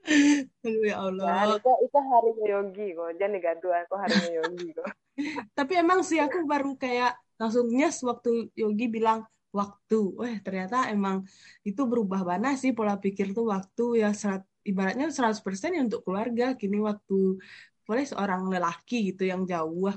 [0.64, 1.60] Aduh ya Ya, Allah.
[1.60, 3.10] itu itu harinya Yogi kok.
[3.20, 4.88] Jangan digaduh aku harinya Yogi kok.
[5.58, 10.00] Tapi emang sih aku baru kayak langsung nyes waktu Yogi bilang waktu.
[10.16, 11.24] Wah, ternyata emang
[11.64, 16.56] itu berubah banget sih pola pikir tuh waktu ya serat, ibaratnya 100% ya untuk keluarga.
[16.56, 17.36] Kini waktu
[17.84, 19.92] boleh seorang lelaki gitu yang jauh.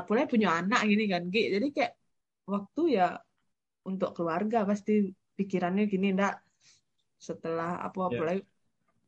[0.00, 1.42] Apalagi punya anak gini kan, Gi.
[1.54, 1.92] Jadi kayak
[2.48, 3.06] waktu ya
[3.84, 6.34] untuk keluarga pasti pikirannya gini ndak
[7.20, 8.08] setelah apa Ya.
[8.16, 8.42] apalagi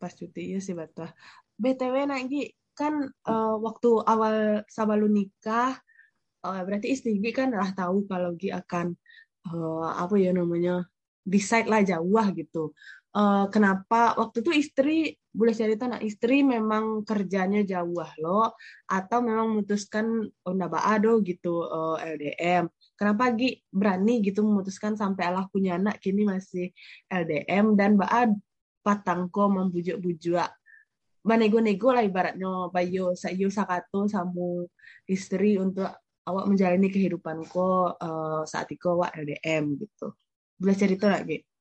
[0.01, 1.09] pas cuti ya sih betul.
[1.57, 4.37] BTW Nagi kan eh, waktu awal
[4.69, 5.73] sama lu nikah
[6.45, 8.87] eh, berarti istri Gi kan lah tahu kalau Gi akan
[9.49, 10.85] eh, apa ya namanya
[11.25, 12.73] decide lah jauh gitu.
[13.17, 14.97] Eh, kenapa waktu itu istri
[15.33, 18.53] boleh cerita nak istri memang kerjanya jauh lah lo
[18.85, 20.05] atau memang memutuskan
[20.45, 22.69] oh ndak ado gitu eh, LDM.
[22.93, 26.69] Kenapa Gi berani gitu memutuskan sampai Allah punya anak kini masih
[27.09, 28.37] LDM dan Mbak
[28.85, 30.53] patangko membujuk-bujuk
[31.27, 34.69] manego-nego lah ibaratnya bayo sayo sakato sama
[35.09, 35.89] istri untuk
[36.29, 40.13] awak menjalani kehidupanku eh, saat itu awak LDM gitu.
[40.61, 41.56] Boleh cerita lagi?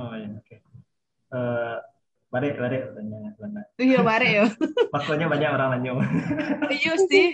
[0.00, 0.56] Oh ya oke.
[1.30, 1.76] Eh,
[2.30, 3.62] balik balik pertanyaan Lana.
[3.78, 4.46] Iya bare ya.
[4.94, 5.92] Makanya banyak orang nanya
[6.80, 7.28] Iya sih.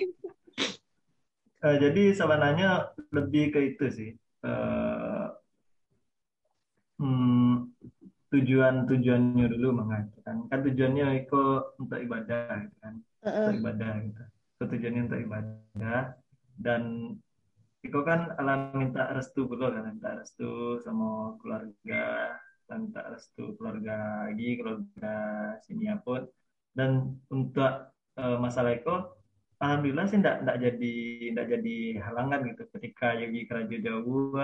[1.64, 4.11] Eh, jadi sebenarnya lebih ke itu sih.
[4.44, 5.26] Eh,
[7.00, 7.72] hmm,
[8.33, 11.42] tujuan tujuannya dulu mengatakan kan tujuannya itu
[11.81, 12.94] untuk ibadah gitu kan.
[13.24, 14.22] Untuk ibadah gitu.
[14.57, 16.02] Itu tujuannya untuk ibadah.
[16.57, 16.83] Dan
[17.85, 19.88] Iko kan alam minta restu dulu kan.
[19.88, 22.37] Minta restu sama keluarga
[22.74, 25.14] minta restu keluarga lagi keluarga
[25.62, 26.26] sini pun
[26.74, 29.14] dan untuk eh, masalah Iko
[29.62, 30.96] alhamdulillah sih enggak enggak jadi
[31.33, 32.62] enggak jadi halangan gitu.
[32.76, 34.37] Ketika Yogi kerja jauh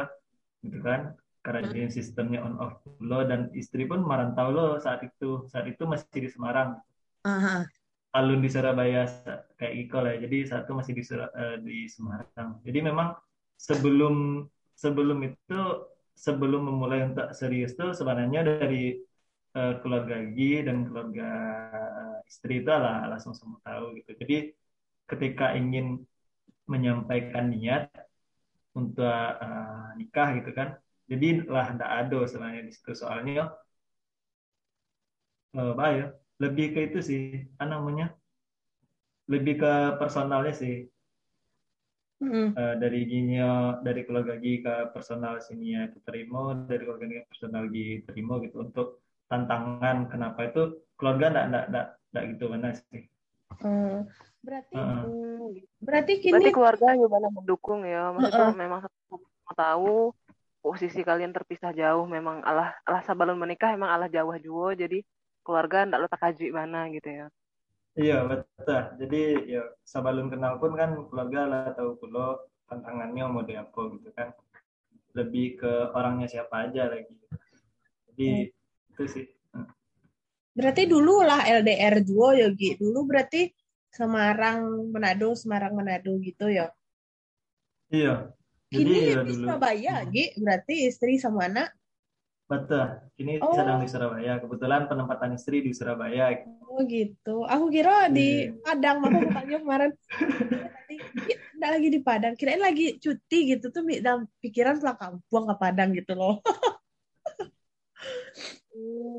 [0.63, 1.19] gitu kan.
[1.43, 5.43] Kerajaan sistemnya on off lo dan istri pun merantau lo saat itu.
[5.51, 6.79] Saat itu masih di Semarang.
[7.27, 7.67] Aha.
[8.13, 9.09] alun di Surabaya
[9.57, 12.61] kayak Iko lah jadi saat itu masih di Sura- eh, di Semarang.
[12.61, 13.17] Jadi memang
[13.57, 14.45] sebelum
[14.77, 15.61] sebelum itu
[16.15, 18.97] sebelum memulai untuk serius tuh sebenarnya dari
[19.57, 21.29] eh, keluarga Gi dan keluarga
[22.31, 24.11] istri itu lah langsung semua tahu gitu.
[24.21, 24.37] Jadi
[25.11, 26.01] ketika ingin
[26.71, 27.91] menyampaikan niat
[28.79, 29.07] untuk
[29.45, 30.69] eh, nikah gitu kan
[31.11, 32.93] jadi lah ndak ada sebenarnya di situ.
[32.97, 33.53] Soalnya
[35.57, 36.07] eh, apa ya
[36.43, 37.23] lebih ke itu sih
[37.61, 38.07] apa namanya
[39.33, 40.75] lebih ke personalnya sih
[42.23, 42.55] Mm.
[42.55, 47.29] Eh, dari ginya dari keluarga Gi ke personal sini ya diterima dari keluarga Gi ke
[47.35, 50.63] personal Gi terima gitu untuk tantangan kenapa itu
[50.95, 53.11] keluarga ndak ndak ndak ndak gitu mana sih
[53.61, 54.09] Hmm,
[54.41, 55.13] berarti gitu.
[55.85, 58.11] berarti kini Berarti keluarga gimana mendukung ya?
[58.17, 58.57] Maksudnya Heeh.
[58.57, 60.17] memang sama tahu
[60.63, 65.03] posisi kalian terpisah jauh memang Allah Allah sabalun menikah emang Allah jauh juga jadi
[65.43, 67.27] keluarga ndak lo takaji mana gitu ya.
[67.93, 68.83] Iya betul.
[69.05, 74.09] Jadi ya sebelum kenal pun kan keluarga lah tahu pulau tantangannya mau di apa gitu
[74.17, 74.33] kan.
[75.13, 77.13] Lebih ke orangnya siapa aja lagi.
[78.13, 78.49] Jadi
[78.93, 79.27] itu sih.
[80.53, 82.77] berarti dulu lah LDR juga Yogi.
[82.77, 83.49] Dulu berarti
[83.93, 86.69] Semarang Manado Semarang Manado gitu ya.
[87.93, 88.33] Iya.
[88.73, 89.45] Jadi Kini ya dulu.
[89.45, 90.25] Surabaya, Gi.
[90.41, 91.77] Berarti istri sama anak.
[92.45, 92.85] Betul.
[93.17, 93.53] Ini Oh.
[93.53, 94.37] sedang di Surabaya.
[94.37, 96.29] Kebetulan penempatan istri di Surabaya.
[96.63, 97.45] Oh gitu.
[97.45, 98.53] Aku kira di Iya.
[98.61, 99.91] Padang, maka bukannya kemarin
[101.57, 102.33] nggak lagi di Padang.
[102.35, 106.39] Kirain lagi cuti gitu tuh dalam pikiran pulang kampung ke Padang gitu loh.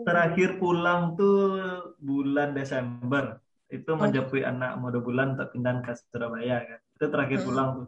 [0.03, 1.37] Terakhir pulang tuh
[1.97, 3.37] bulan Desember.
[3.67, 3.97] Itu Oh.
[3.97, 6.79] menjapui anak mau dua bulan untuk pindah ke Surabaya kan.
[6.93, 7.45] Itu terakhir Hmm.
[7.47, 7.87] pulang tuh.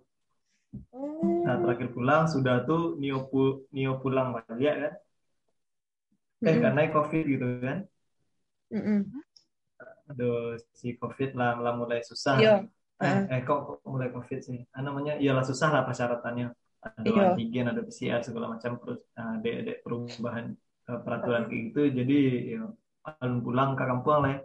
[0.89, 1.43] Oh.
[1.45, 4.93] Nah, terakhir pulang sudah tuh Nio, pu- Nio pulang balik kan.
[6.45, 6.61] Eh, Mm-mm.
[6.61, 7.77] karena COVID gitu kan.
[8.69, 8.99] Mm-mm.
[10.13, 12.37] Aduh, si COVID lah, lah mulai susah.
[12.37, 12.55] Iya.
[13.01, 13.21] Eh, Heeh.
[13.33, 14.61] eh, kok, kok mulai COVID sih?
[14.69, 16.53] Ah, namanya, iyalah susah lah persyaratannya.
[16.85, 17.23] Ada Iya.
[17.33, 18.77] antigen, ada PCR, segala macam.
[18.77, 20.45] Terus nah, ada, ada perubahan
[20.85, 21.81] eh, peraturan kayak gitu.
[21.89, 22.17] Jadi,
[22.53, 22.61] ya,
[23.21, 24.39] alun pulang ke kampung lah ya.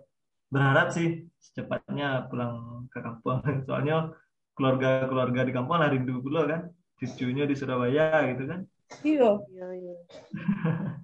[0.50, 3.44] Berharap sih secepatnya pulang ke kampung.
[3.68, 4.16] Soalnya
[4.56, 6.72] keluarga-keluarga di kampung lah rindu pula kan.
[6.96, 8.60] Cucunya di Surabaya gitu kan.
[9.04, 9.30] Iya.
[9.52, 9.94] Iya iya.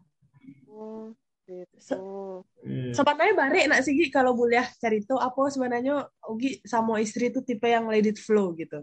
[1.47, 1.79] Gitu.
[2.67, 2.91] Iya.
[2.91, 7.87] Sebenarnya bare nak sih kalau boleh cerita apa sebenarnya Ugi sama istri tuh tipe yang
[7.87, 8.83] let it flow gitu.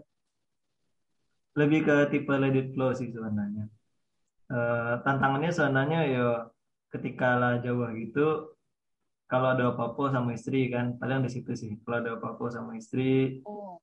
[1.54, 3.70] lebih ke tipe let it flow sih sebenarnya.
[4.50, 6.28] Eh, tantangannya sebenarnya ya
[6.90, 8.58] ketika lah jauh gitu,
[9.30, 11.78] kalau ada apa-apa sama istri kan, paling di situ sih.
[11.86, 13.78] Kalau ada apa-apa sama istri, Oh.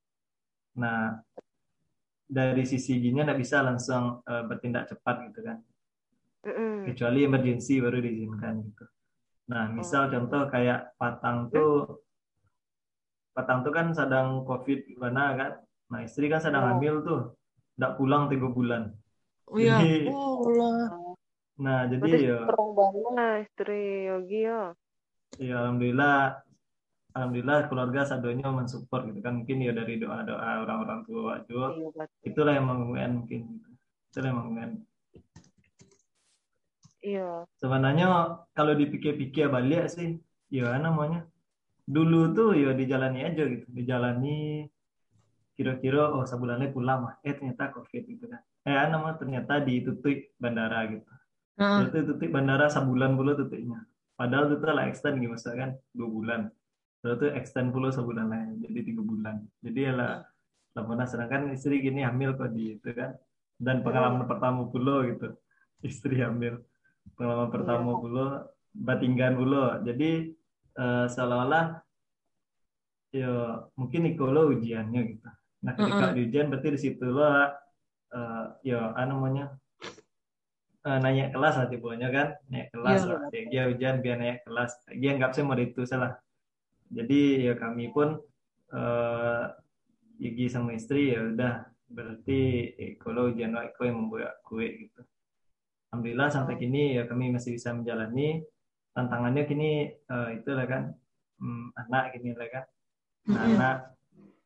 [0.75, 1.23] nah
[2.27, 5.63] dari sisi gini nggak bisa langsung eh, bertindak cepat gitu kan.
[6.41, 6.89] Mm-mm.
[6.89, 8.85] Kecuali emergency baru diizinkan gitu.
[9.51, 10.11] Nah, misal Oh.
[10.15, 12.01] contoh kayak Patang tuh,
[13.31, 15.51] Patang tuh kan sedang COVID mana kan.
[15.91, 16.69] Nah, istri kan sedang Oh.
[16.75, 17.21] hamil tuh,
[17.77, 18.91] nggak pulang tiga bulan.
[19.47, 19.77] Oh iya.
[19.83, 21.15] Jadi, Oh Allah.
[21.61, 24.61] nah jadi Berarti ya, banget istri Yogi ya.
[25.37, 26.41] ya alhamdulillah,
[27.13, 29.43] alhamdulillah keluarga sadonya mensupport gitu kan.
[29.43, 31.75] Mungkin ya dari doa-doa orang-orang tua juga.
[31.75, 32.05] Iya.
[32.25, 33.41] Itulah yang menguatkan mungkin.
[34.09, 34.71] Itulah yang menguatkan.
[37.01, 37.49] Iya.
[37.57, 38.05] Sebenarnya
[38.53, 40.21] kalau dipikir-pikir balik sih,
[40.53, 41.25] ya namanya.
[41.89, 44.69] Dulu tuh ya dijalani aja gitu, dijalani
[45.57, 47.15] kira-kira oh sebulannya pulang mah.
[47.25, 48.41] Eh ternyata COVID gitu kan.
[48.63, 51.11] Eh nama ternyata ditutup bandara gitu.
[51.57, 51.89] Heeh.
[51.89, 53.81] Itu tutup bandara sebulan pula tutupnya.
[54.15, 56.41] Padahal itu lah extend gitu kan dua bulan.
[57.01, 59.41] Terus itu extend pula sebulan lain jadi tiga bulan.
[59.65, 60.11] Jadi ya lah
[60.77, 63.17] pernah sedangkan istri gini hamil kok di itu kan.
[63.57, 65.33] Dan pengalaman pertama pula gitu.
[65.89, 66.61] Istri hamil.
[67.17, 68.27] Pengalaman pertama pula
[68.73, 69.77] batinggan pula.
[69.83, 70.31] Jadi
[70.77, 71.81] eh, seolah-olah
[73.11, 75.27] ya mungkin Nicolo ujiannya gitu.
[75.61, 77.51] Nah ketika di ujian berarti di situ lah
[78.15, 79.45] eh, ya apa namanya
[80.87, 82.27] eh, naik kelas lah tipuannya kan.
[82.49, 83.09] Naik kelas Iya.
[83.11, 83.19] lah.
[83.29, 84.71] dia, dia ujian biar naik kelas.
[84.95, 86.15] Dia anggap saya mau itu salah.
[86.91, 88.17] Jadi ya kami pun
[88.71, 89.45] eh
[90.21, 91.65] Yugi sama istri ya udah.
[91.91, 92.39] Berarti
[92.79, 95.03] eh, kalau ujian aku yang membuat kue gitu
[95.91, 98.47] alhamdulillah sampai kini ya kami masih bisa menjalani.
[98.95, 100.95] Tantangannya kini eh, itulah kan
[101.39, 102.65] hmm, anak gini lah kan.
[103.27, 103.75] Nah, anak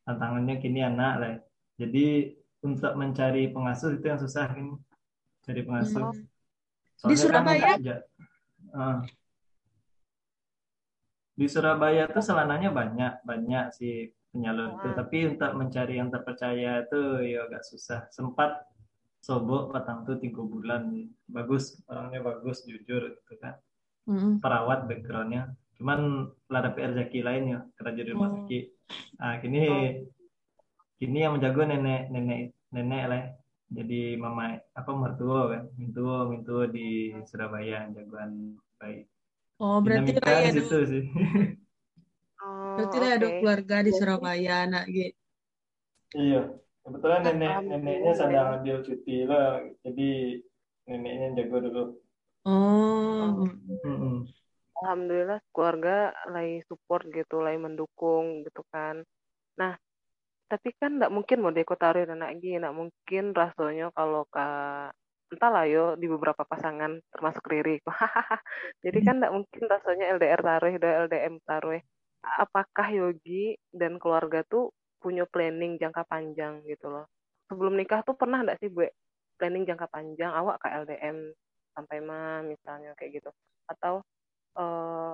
[0.09, 1.33] tantangannya kini anak lah.
[1.77, 2.33] Jadi
[2.65, 4.73] untuk mencari pengasuh itu yang susah kan
[5.45, 6.09] cari pengasuh.
[6.09, 6.25] Hmm.
[6.97, 7.61] Soalnya Di Surabaya?
[7.61, 7.79] kan,
[8.73, 8.97] eh,
[11.35, 14.87] di Surabaya tuh selananya banyak banyak sih penyalur itu.
[14.91, 14.95] Ah.
[14.99, 18.09] tapi untuk mencari yang terpercaya itu ya agak susah.
[18.09, 18.65] Sempat
[19.25, 20.83] sobok petang tuh tiga bulan
[21.25, 23.57] bagus orangnya bagus jujur gitu kan
[24.05, 24.37] Mm-mm.
[24.37, 25.49] perawat backgroundnya
[25.81, 28.35] cuman lah dapet rezeki lain ya kerja di rumah Oh.
[28.37, 28.63] sakit
[29.17, 29.63] nah kini
[31.01, 33.27] kini yang menjago nenek nenek nenek lah ya.
[33.81, 39.09] jadi mama apa mertua kan mintua mintua di Surabaya jagoan baik
[39.57, 41.03] Oh, berarti dinamika lah ya di ada, situ sih
[42.45, 43.35] Oh, berarti lah ada oke.
[43.41, 45.17] keluarga di Surabaya, anak gitu.
[46.13, 46.41] iya
[46.85, 48.19] kebetulan nenek neneknya ya.
[48.19, 50.09] sedang ambil cuti lah jadi
[50.87, 51.83] neneknya jago dulu
[52.45, 53.49] Oh,
[53.85, 54.27] Mm-mm.
[54.79, 58.95] Alhamdulillah keluarga lagi support gitu, lagi mendukung gitu kan.
[59.61, 59.73] Nah,
[60.51, 64.41] tapi kan nggak mungkin mau deko taruh anak lagi, nggak mungkin rasanya kalau ke
[65.33, 67.75] entahlah yo di beberapa pasangan termasuk Riri.
[68.85, 71.81] Jadi kan nggak mungkin rasanya LDR taruh, do LDM taruh.
[72.43, 74.73] apakah Yogi dan keluarga tuh
[75.05, 77.05] punya planning jangka panjang gitu loh.
[77.45, 78.89] Sebelum nikah tuh pernah nggak sih gue
[79.37, 81.29] planning jangka panjang awak ke LDM
[81.77, 83.29] sampai mah misalnya kayak gitu?
[83.69, 84.01] Atau
[84.57, 85.13] uh,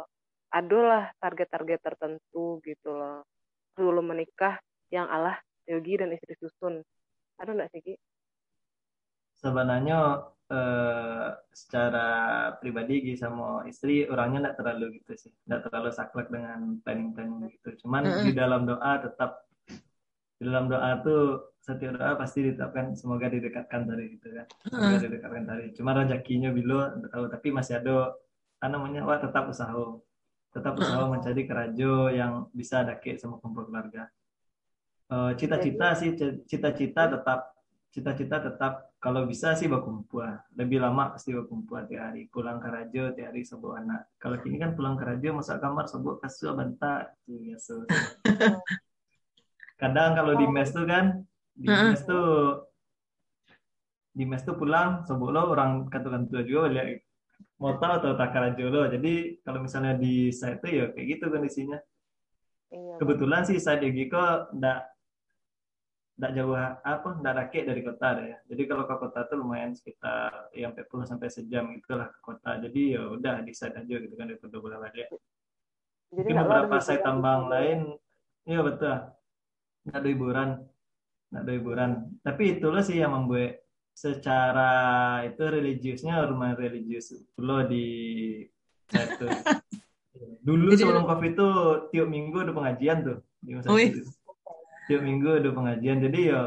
[0.51, 3.27] adalah target-target tertentu gitu loh.
[3.75, 5.35] Sebelum menikah yang Allah
[5.67, 6.83] Yogi dan istri susun.
[7.39, 7.95] Ada nggak sih Ki?
[9.39, 12.07] Sebenarnya eh, secara
[12.59, 15.33] pribadi Gi sama istri orangnya nggak terlalu gitu sih.
[15.47, 17.87] Nggak terlalu saklek dengan planning-planning gitu.
[17.87, 18.23] Cuman uh -uh.
[18.27, 19.47] di dalam doa tetap
[20.41, 24.49] di dalam doa tuh setiap doa pasti ditetapkan semoga didekatkan dari itu kan.
[24.65, 25.01] Semoga uh.
[25.05, 26.81] didekatkan dari cuma rezekinya bilo
[27.13, 28.17] tahu tapi masih ada
[28.65, 30.01] namanya wah tetap usaha.
[30.49, 31.13] Tetap usaha uh.
[31.13, 34.09] mencari kerajo yang bisa dake sama kumpul keluarga.
[35.13, 36.17] Uh, cita-cita sih
[36.49, 37.53] cita-cita tetap
[37.93, 40.25] cita-cita tetap kalau bisa sih berkumpul.
[40.57, 42.25] Lebih lama pasti berkumpul tiap hari.
[42.33, 44.09] Pulang ke rajo tiap hari sebuah anak.
[44.17, 47.85] Kalau kini kan pulang ke rajo masuk kamar sebuah kasur bentak biasa
[49.81, 51.25] kadang kalau di mes tuh kan
[51.57, 51.89] di uh-uh.
[51.89, 52.29] mes tuh
[54.13, 57.01] di mes tuh pulang sebut lo orang katakan tua juga lihat
[57.57, 58.85] motor atau takara jolo.
[58.85, 61.79] Jadi kalau misalnya di site tuh ya kayak gitu kondisinya.
[62.71, 64.79] Iya, kebetulan sih saya di kok ndak
[66.21, 66.53] ndak jauh
[66.85, 68.25] apa ndak rakit dari kota deh.
[68.29, 72.61] Ya jadi kalau ke kota tuh lumayan sekitar ya 40 sampai sejam itulah ke kota.
[72.61, 75.09] Jadi ya udah di site aja gitu kan di kota bola balik
[76.11, 77.95] jadi beberapa saya tambang lain
[78.43, 78.99] iya betul
[79.87, 80.49] nggak ada hiburan.
[81.31, 81.91] Nggak ada hiburan.
[82.21, 84.71] Tapi itulah sih yang membuat secara
[85.27, 87.85] itu religiusnya rumah religius lo di
[88.87, 89.27] satu
[90.47, 91.49] dulu Jadi, sebelum covid itu
[91.91, 93.67] tiap minggu ada pengajian tuh di masa
[94.89, 95.97] tiap minggu ada pengajian.
[96.03, 96.41] Jadi ya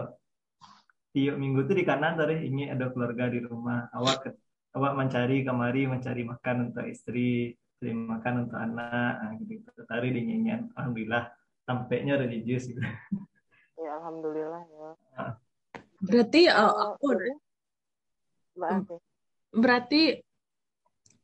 [1.14, 3.88] tiap minggu tuh di kanan tadi ini ada keluarga di rumah.
[3.94, 4.34] Awak
[4.74, 9.68] awak mencari kamari mencari makan untuk istri cari makan untuk anak nah, gitu.
[9.86, 11.24] Tadi di nyanyian alhamdulillah
[11.64, 12.81] sampainya religius gitu.
[13.74, 14.90] Ya alhamdulillah ya.
[15.98, 18.96] Berarti uh, apa?
[19.50, 20.03] Berarti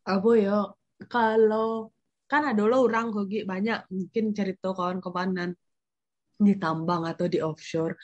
[0.05, 0.59] apa ya?
[1.09, 1.95] Kalau
[2.27, 5.57] kan ada lo orang kogi banyak mungkin cerita kawan-kawanan
[6.37, 7.97] di tambang atau di offshore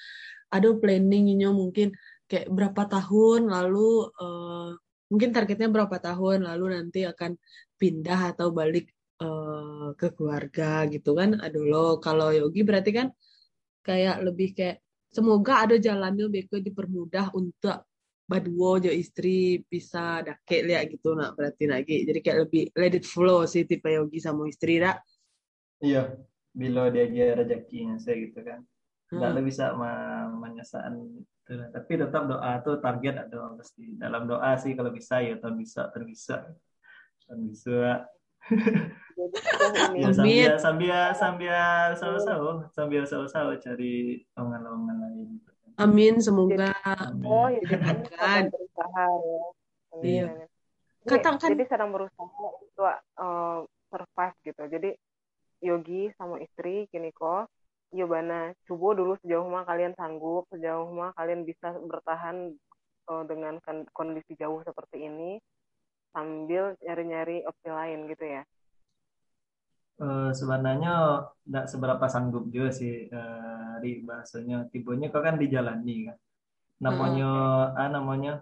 [0.50, 1.94] ada planningnya mungkin
[2.26, 4.74] kayak berapa tahun lalu uh,
[5.10, 7.38] mungkin targetnya berapa tahun lalu nanti akan
[7.78, 8.90] pindah atau balik
[9.22, 11.38] uh, ke keluarga gitu kan.
[11.40, 13.08] Aduh lo kalau Yogi berarti kan
[13.86, 17.86] kayak lebih kayak semoga ada jalannya beko dipermudah untuk
[18.26, 21.14] baduo jo istri bisa dake lihat gitu.
[21.14, 25.00] Nak berarti lagi jadi kayak lebih let it flow sih tipe Yogi sama istri dak
[25.84, 26.08] iya
[26.56, 28.60] bila dia dia rezekinya saya gitu kan.
[29.12, 29.46] Nggak hmm.
[29.46, 29.64] bisa
[30.34, 30.82] menyesal
[31.14, 31.22] gitu.
[31.46, 33.94] tapi tetap doa tuh target ada pasti.
[33.94, 36.42] Dalam doa sih kalau bisa ya tahun bisa terbisa
[37.22, 38.02] tahun bisa
[39.96, 41.56] ya, sambil sambil sambil
[41.96, 45.28] sama-sama sambil sama-sama cari lowongan-lowongan lain.
[45.76, 46.72] Amin, semoga.
[47.20, 49.44] Oh, ya, jadi berusaha ya.
[50.00, 50.26] Iya.
[51.04, 51.52] Katakan.
[51.52, 54.62] Jadi sedang berusaha untuk uh, survive gitu.
[54.72, 54.90] Jadi
[55.64, 57.48] Yogi sama istri kini kok
[57.94, 62.52] Yobana coba dulu sejauh mana kalian sanggup, sejauh mana kalian bisa bertahan
[63.08, 63.56] uh, dengan
[63.94, 65.38] kondisi jauh seperti ini
[66.16, 68.42] sambil nyari-nyari opsi lain gitu ya?
[70.00, 76.16] Uh, sebenarnya tidak seberapa sanggup juga sih uh, di bahasanya tibonya kau kan dijalani kan
[76.76, 77.28] namanya
[77.72, 77.80] hmm.
[77.80, 78.32] ah namanya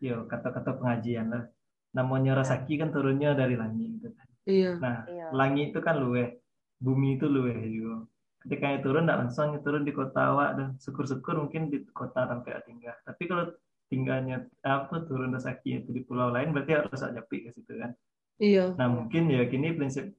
[0.00, 1.44] yo kata-kata pengajian lah
[1.92, 4.72] namanya rasaki kan turunnya dari langit gitu kan iya.
[4.80, 5.28] nah iya.
[5.36, 6.40] langit itu kan luwe
[6.80, 8.08] bumi itu luwe juga
[8.44, 12.56] ketika itu turun tidak langsung turun di kota awak dan syukur-syukur mungkin di kota sampai
[12.64, 13.52] tinggal tapi kalau
[13.86, 17.94] tinggalnya apa turun rezeki itu di pulau lain berarti harus ada ke situ kan?
[18.42, 18.74] Iya.
[18.74, 20.12] Nah mungkin ya kini prinsip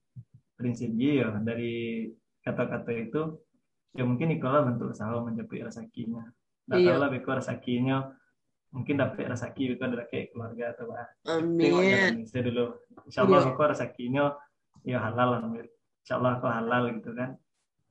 [0.58, 2.08] prinsip dia ya dari
[2.42, 3.22] kata-kata itu
[3.94, 6.24] ya mungkin Nikola bentuk usaha mencapai rezekinya.
[6.72, 6.96] Nah iya.
[6.96, 8.08] lah beko rezekinya
[8.72, 11.08] mungkin dapat rezeki beko dari kayak keluarga atau apa.
[11.28, 12.24] Amin.
[12.26, 12.74] Saya dulu.
[13.06, 13.48] Insya Allah iya.
[13.52, 14.24] beko rezekinya
[14.88, 15.40] ya halal lah
[16.08, 17.36] insya Allah aku halal gitu kan?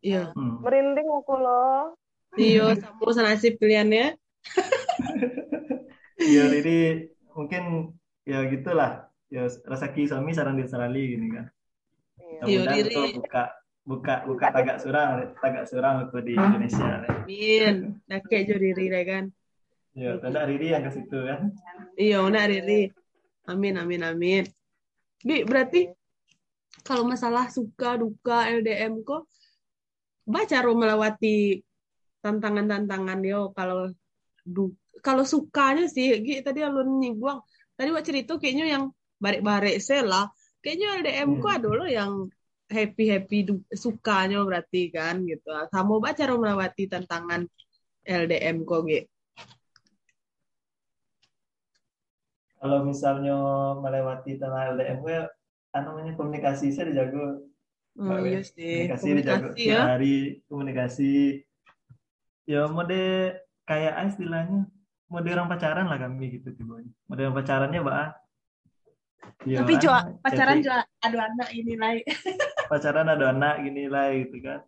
[0.00, 0.32] Iya.
[0.32, 0.64] Hmm.
[0.64, 1.92] merinding aku loh.
[2.36, 4.18] Iya sama senasib pilihannya
[6.26, 6.78] ya jadi
[7.32, 7.94] mungkin
[8.26, 9.08] ya gitulah.
[9.26, 11.46] Ya rezeki suami sarang disarali gini kan.
[12.46, 12.62] Iya.
[12.68, 13.42] Diri buka
[13.86, 18.02] buka buka tagak surang tagak surang itu di Indonesia Amin.
[18.06, 19.30] Nah kayak jo diri kan.
[19.96, 21.56] Iya, tanda Riri yang ke situ kan.
[21.96, 22.92] Iya, nak Riri.
[23.48, 24.44] Amin, amin, amin.
[25.24, 25.88] Bi, berarti
[26.84, 29.24] kalau masalah suka duka LDM kok
[30.28, 31.64] baca melewati
[32.20, 33.88] tantangan-tantangan yo kalau
[34.44, 37.38] du kalau sukanya sih Gi, tadi alun nyinggung.
[37.78, 38.84] Tadi waktu cerita kayaknya yang
[39.22, 40.26] barek-barek lah.
[40.58, 41.40] Kayaknya LDM hmm.
[41.42, 42.12] ku ada loh yang
[42.66, 43.38] happy happy
[43.70, 45.46] sukanya berarti kan gitu.
[45.70, 47.46] Kamu baca cara melewati tantangan
[48.02, 49.06] LDM kok gitu
[52.66, 53.36] kalau misalnya
[53.78, 55.18] melewati tantangan LDM gue
[55.76, 57.46] anu namanya komunikasi saya dijago.
[57.96, 59.80] Oh, iya sih komunikasi, dijago komunikasi ya.
[59.86, 60.16] hari
[60.50, 61.14] komunikasi.
[62.50, 63.38] Ya mode
[63.70, 64.60] kayak ah, istilahnya
[65.06, 68.26] mode orang pacaran lah kami gitu tiba mode orang pacarannya mbak
[69.46, 70.22] Iya, tapi kan?
[70.22, 71.90] pacaran coba ada anak ini lah
[72.70, 74.60] pacaran ada anak gini lah gitu kan.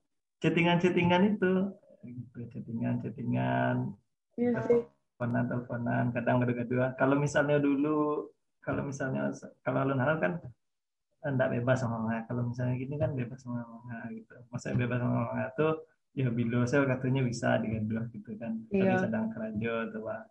[0.43, 1.53] Chattingan-chattingan itu.
[2.03, 3.77] Gitu chattingan chattingan.
[4.39, 4.83] Iya sih.
[5.19, 8.31] teleponan teleponan kadang berdua kalau misalnya dulu
[8.63, 9.35] kalau misalnya
[9.67, 10.33] kalau alun alun kan
[11.27, 14.35] enggak bebas sama mama kalau misalnya gini kan bebas sama mama gitu.
[14.55, 15.75] Masa bebas sama mama tuh
[16.19, 18.99] ya bilo saya katanya bisa digaduh gitu kan tapi Iya.
[18.99, 20.23] sedang kerajo tuh pak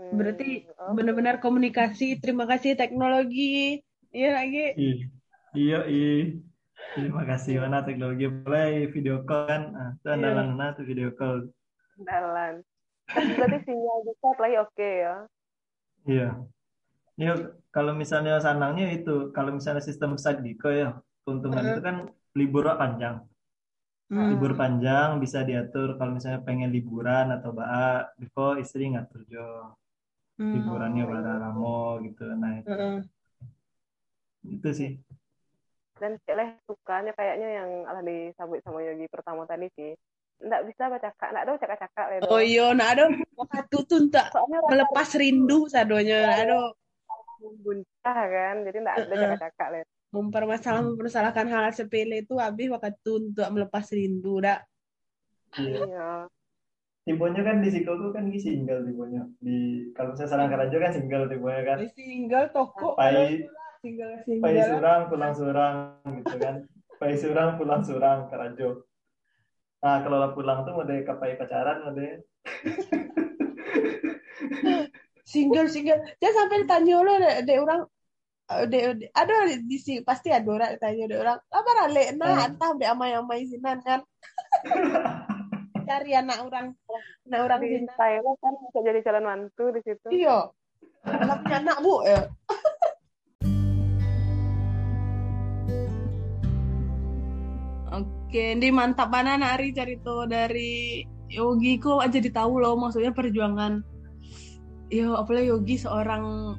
[0.00, 0.64] Hmm, berarti
[0.96, 4.98] benar-benar komunikasi terima kasih teknologi iya lagi Ih,
[5.52, 6.40] iya iya
[6.96, 10.14] terima kasih mana teknologi mulai video call kan ah, itu Iya.
[10.16, 11.52] andalan mana tuh video call
[12.00, 12.64] Dalan.
[13.12, 15.14] Tapi berarti sinyal bisa play oke ya.
[16.08, 16.28] Iya.
[17.20, 17.32] Iya,
[17.68, 20.96] kalau misalnya sanangnya itu, kalau misalnya sistem Sadiko ya,
[21.28, 21.76] keuntungan Heeh.
[21.76, 21.96] itu kan
[22.32, 23.20] libur panjang.
[24.10, 24.26] Hmm.
[24.26, 29.70] Libur panjang bisa diatur kalau misalnya pengen liburan atau baa, Diko istri ngatur jo.
[30.34, 30.50] Hmm.
[30.50, 32.26] Liburannya bareng ramo gitu.
[32.34, 32.96] Nah, itu, Heeh.
[34.50, 34.90] itu sih.
[36.02, 39.94] Dan Cek sukanya kayaknya yang ala disambut sama Yogi pertama tadi sih.
[40.40, 42.16] Nggak bisa baca cakak, nggak ada cakak-cakak le.
[42.32, 46.72] oh iya nah ada waktu tuh Soalnya melepas rindu sadonya aduh
[47.40, 49.20] membuncah kan, jadi nggak ada Heeh.
[49.20, 49.80] cakak-cakak le.
[50.10, 54.66] Mempermasalah mempermasalahkan hal sepele itu habis waktu untuk melepas rindu dak
[55.58, 55.78] Iya.
[55.82, 56.10] Iya.
[57.00, 59.26] Tipenya kan di Siko tuh kan di single tipenya.
[59.42, 61.78] Di kalau misalnya Sarang Karajo kan single tipenya kan.
[61.90, 63.50] single toko Pai
[63.82, 65.74] single pai single surang pulang surang
[66.22, 66.54] gitu kan.
[67.00, 68.86] Pai surang pulang surang Karajo.
[69.80, 72.20] Nah, kalau lah pulang tuh mode kapai pacaran mode
[75.32, 77.80] single single jangan sampai ditanya lo dek dek orang
[78.66, 82.46] dek dek- ada di sini pasti ada orang ditanya dek orang apa rale nah Hmm.
[82.50, 84.00] entah dek amai amai sinan kan?
[85.86, 86.66] Cari anak orang.
[87.26, 87.94] Anak orang Di sinan.
[87.94, 90.06] Thailand kan bisa jadi calon mantu di situ.
[90.12, 90.38] iya.
[91.02, 92.20] Kalau punya anak bu ya.
[97.90, 103.82] Oke, ini mantap mana Nari cerita dari Yogi kok aja ditahu loh maksudnya perjuangan.
[104.90, 106.54] Yo apalagi Yogi seorang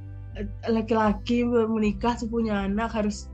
[0.67, 3.27] laki-laki menikah punya anak harus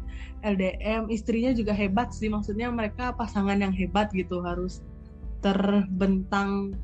[0.45, 4.85] LDM istrinya juga hebat sih maksudnya mereka pasangan yang hebat gitu harus
[5.41, 6.77] terbentang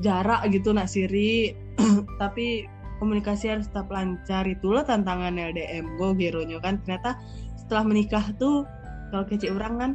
[0.00, 1.52] jarak gitu nak siri.
[2.22, 2.64] Tapi
[3.02, 4.48] komunikasi harus tetap lancar.
[4.48, 6.80] Itulah tantangan LDM go geronya kan.
[6.84, 7.20] Ternyata
[7.58, 8.64] setelah menikah tuh
[9.12, 9.92] kalau kecil orang kan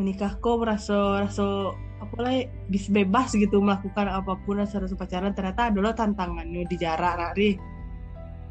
[0.00, 2.34] menikah kok merasa rasa apa lah
[2.72, 5.36] bisa bebas gitu melakukan apa pun rasa rasa pacaran.
[5.36, 7.71] Ternyata adalah tantangannya di jarak nari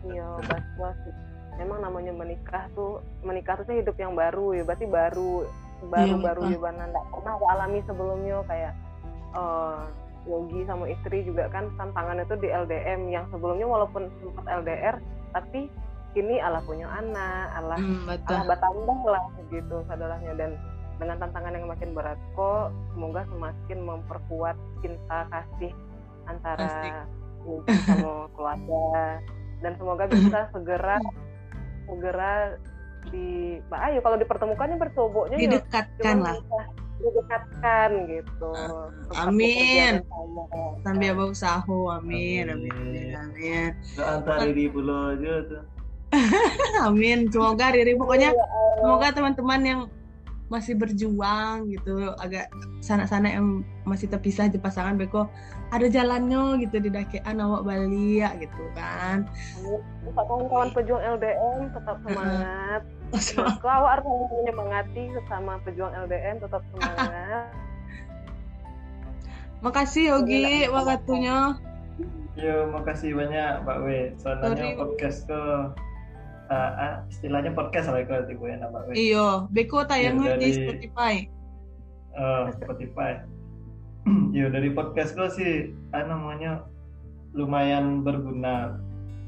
[0.08, 0.28] Iya,
[0.78, 0.98] bas
[1.60, 5.46] Memang namanya menikah tuh, menikah tuh hidup yang baru ya, berarti baru
[5.90, 6.52] baru baru ah.
[6.54, 6.84] ya Bana.
[6.94, 8.74] nggak pernah aku alami sebelumnya kayak
[9.34, 9.82] eh,
[10.30, 15.02] Yogi sama istri juga kan tantangan itu di LDM yang sebelumnya walaupun sempat LDR
[15.34, 15.66] tapi
[16.14, 20.52] kini Allah punya anak, Allah hmm, Allah bertambah lah gitu saudaranya dan
[21.02, 25.74] dengan tantangan yang makin berat kok semoga semakin memperkuat cinta kasih
[26.30, 27.10] antara.
[27.42, 29.18] Yogi sama keluarga
[29.62, 30.98] dan semoga bisa segera
[31.88, 32.58] segera
[33.10, 36.38] di Mbak Ayu kalau dipertemukannya bertoboknya ya didekatkan lah.
[37.02, 38.52] didekatkan gitu.
[38.54, 39.94] Tetap amin.
[40.86, 41.66] sambil abang usaha
[41.98, 42.74] amin amin.
[42.78, 43.14] Amin.
[43.18, 45.64] amin antar diri pulau aja tuh.
[46.88, 47.32] amin.
[47.32, 48.46] Semoga Riri pokoknya Iya,
[48.84, 49.82] semoga teman-teman yang
[50.52, 52.52] masih berjuang gitu agak
[52.84, 55.32] sana-sana yang masih terpisah di pasangan beko
[55.72, 59.24] ada jalannya gitu di dakean awak Bali ya gitu kan.
[60.12, 62.82] Kawan-kawan pejuang LDM tetap semangat.
[63.64, 67.48] Kau harus menyemangati sesama pejuang LDM tetap semangat.
[69.62, 71.54] makasih Yogi waktunya
[72.34, 73.88] Yo, makasih banyak Mbak W.
[74.18, 75.76] Soalnya podcast tuh
[76.52, 78.90] ah, ah, istilahnya podcast lah kalau tipe ya Mbak W.
[78.92, 81.32] iyo beko tayangnya di Spotify
[82.12, 83.24] Eh, Spotify.
[84.36, 85.54] Yo dari podcast gue sih,
[85.96, 86.68] ah, namanya
[87.32, 88.76] lumayan berguna,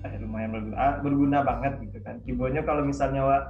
[0.03, 2.19] eh lumayan berguna, ah, berguna banget gitu kan.
[2.27, 3.43] Kibonya kalau misalnya Wak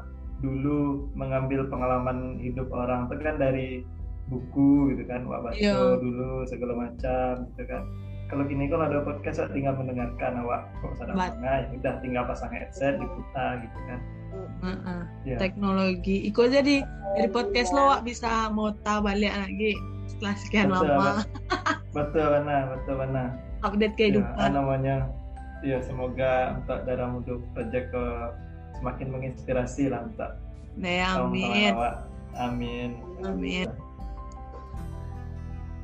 [0.46, 3.82] dulu mengambil pengalaman hidup orang itu kan dari
[4.30, 7.84] buku gitu kan, Wak baca dulu segala macam gitu kan.
[8.34, 12.24] Kalau gini kalau ada podcast tinggal mendengarkan awak kok sadar Bat- mana, ya udah tinggal
[12.26, 14.00] pasang headset diputar gitu kan.
[14.66, 15.02] Heeh.
[15.24, 15.38] Ya.
[15.38, 16.26] teknologi.
[16.26, 16.82] Iko jadi
[17.14, 19.78] dari podcast lo Wak, bisa mota balik lagi
[20.10, 21.12] setelah sekian Betul, lama
[21.94, 23.28] betul benar betul benar
[23.62, 24.50] update ya, kehidupan.
[24.52, 24.96] namanya
[25.62, 28.04] ya semoga untuk darah muda project ke
[28.82, 30.32] semakin menginspirasi lah untuk
[30.74, 31.72] Nah, ya, amin.
[31.72, 31.96] awak.
[32.36, 32.90] amin
[33.22, 33.70] Amin.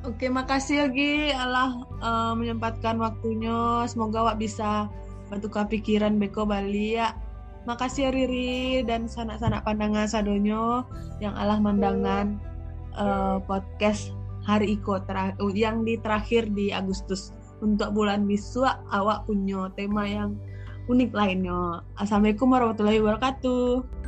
[0.00, 3.84] Oke, makasih Yogi Allah eh, menyempatkan waktunya.
[3.84, 4.88] Semoga Wak bisa
[5.28, 7.12] bertukar pikiran Beko Bali ya.
[7.68, 10.88] Makasih ya Riri dan sanak-sanak pandangan sadonyo
[11.20, 12.40] yang Allah mandangan
[12.96, 14.16] eh, podcast
[14.48, 15.04] hari Iko
[15.52, 17.36] yang di terakhir di Agustus.
[17.60, 20.32] Untuk bulan Biswa awak punya tema yang
[20.88, 21.84] unik lainnya.
[22.00, 23.99] Assalamualaikum warahmatullahi wabarakatuh.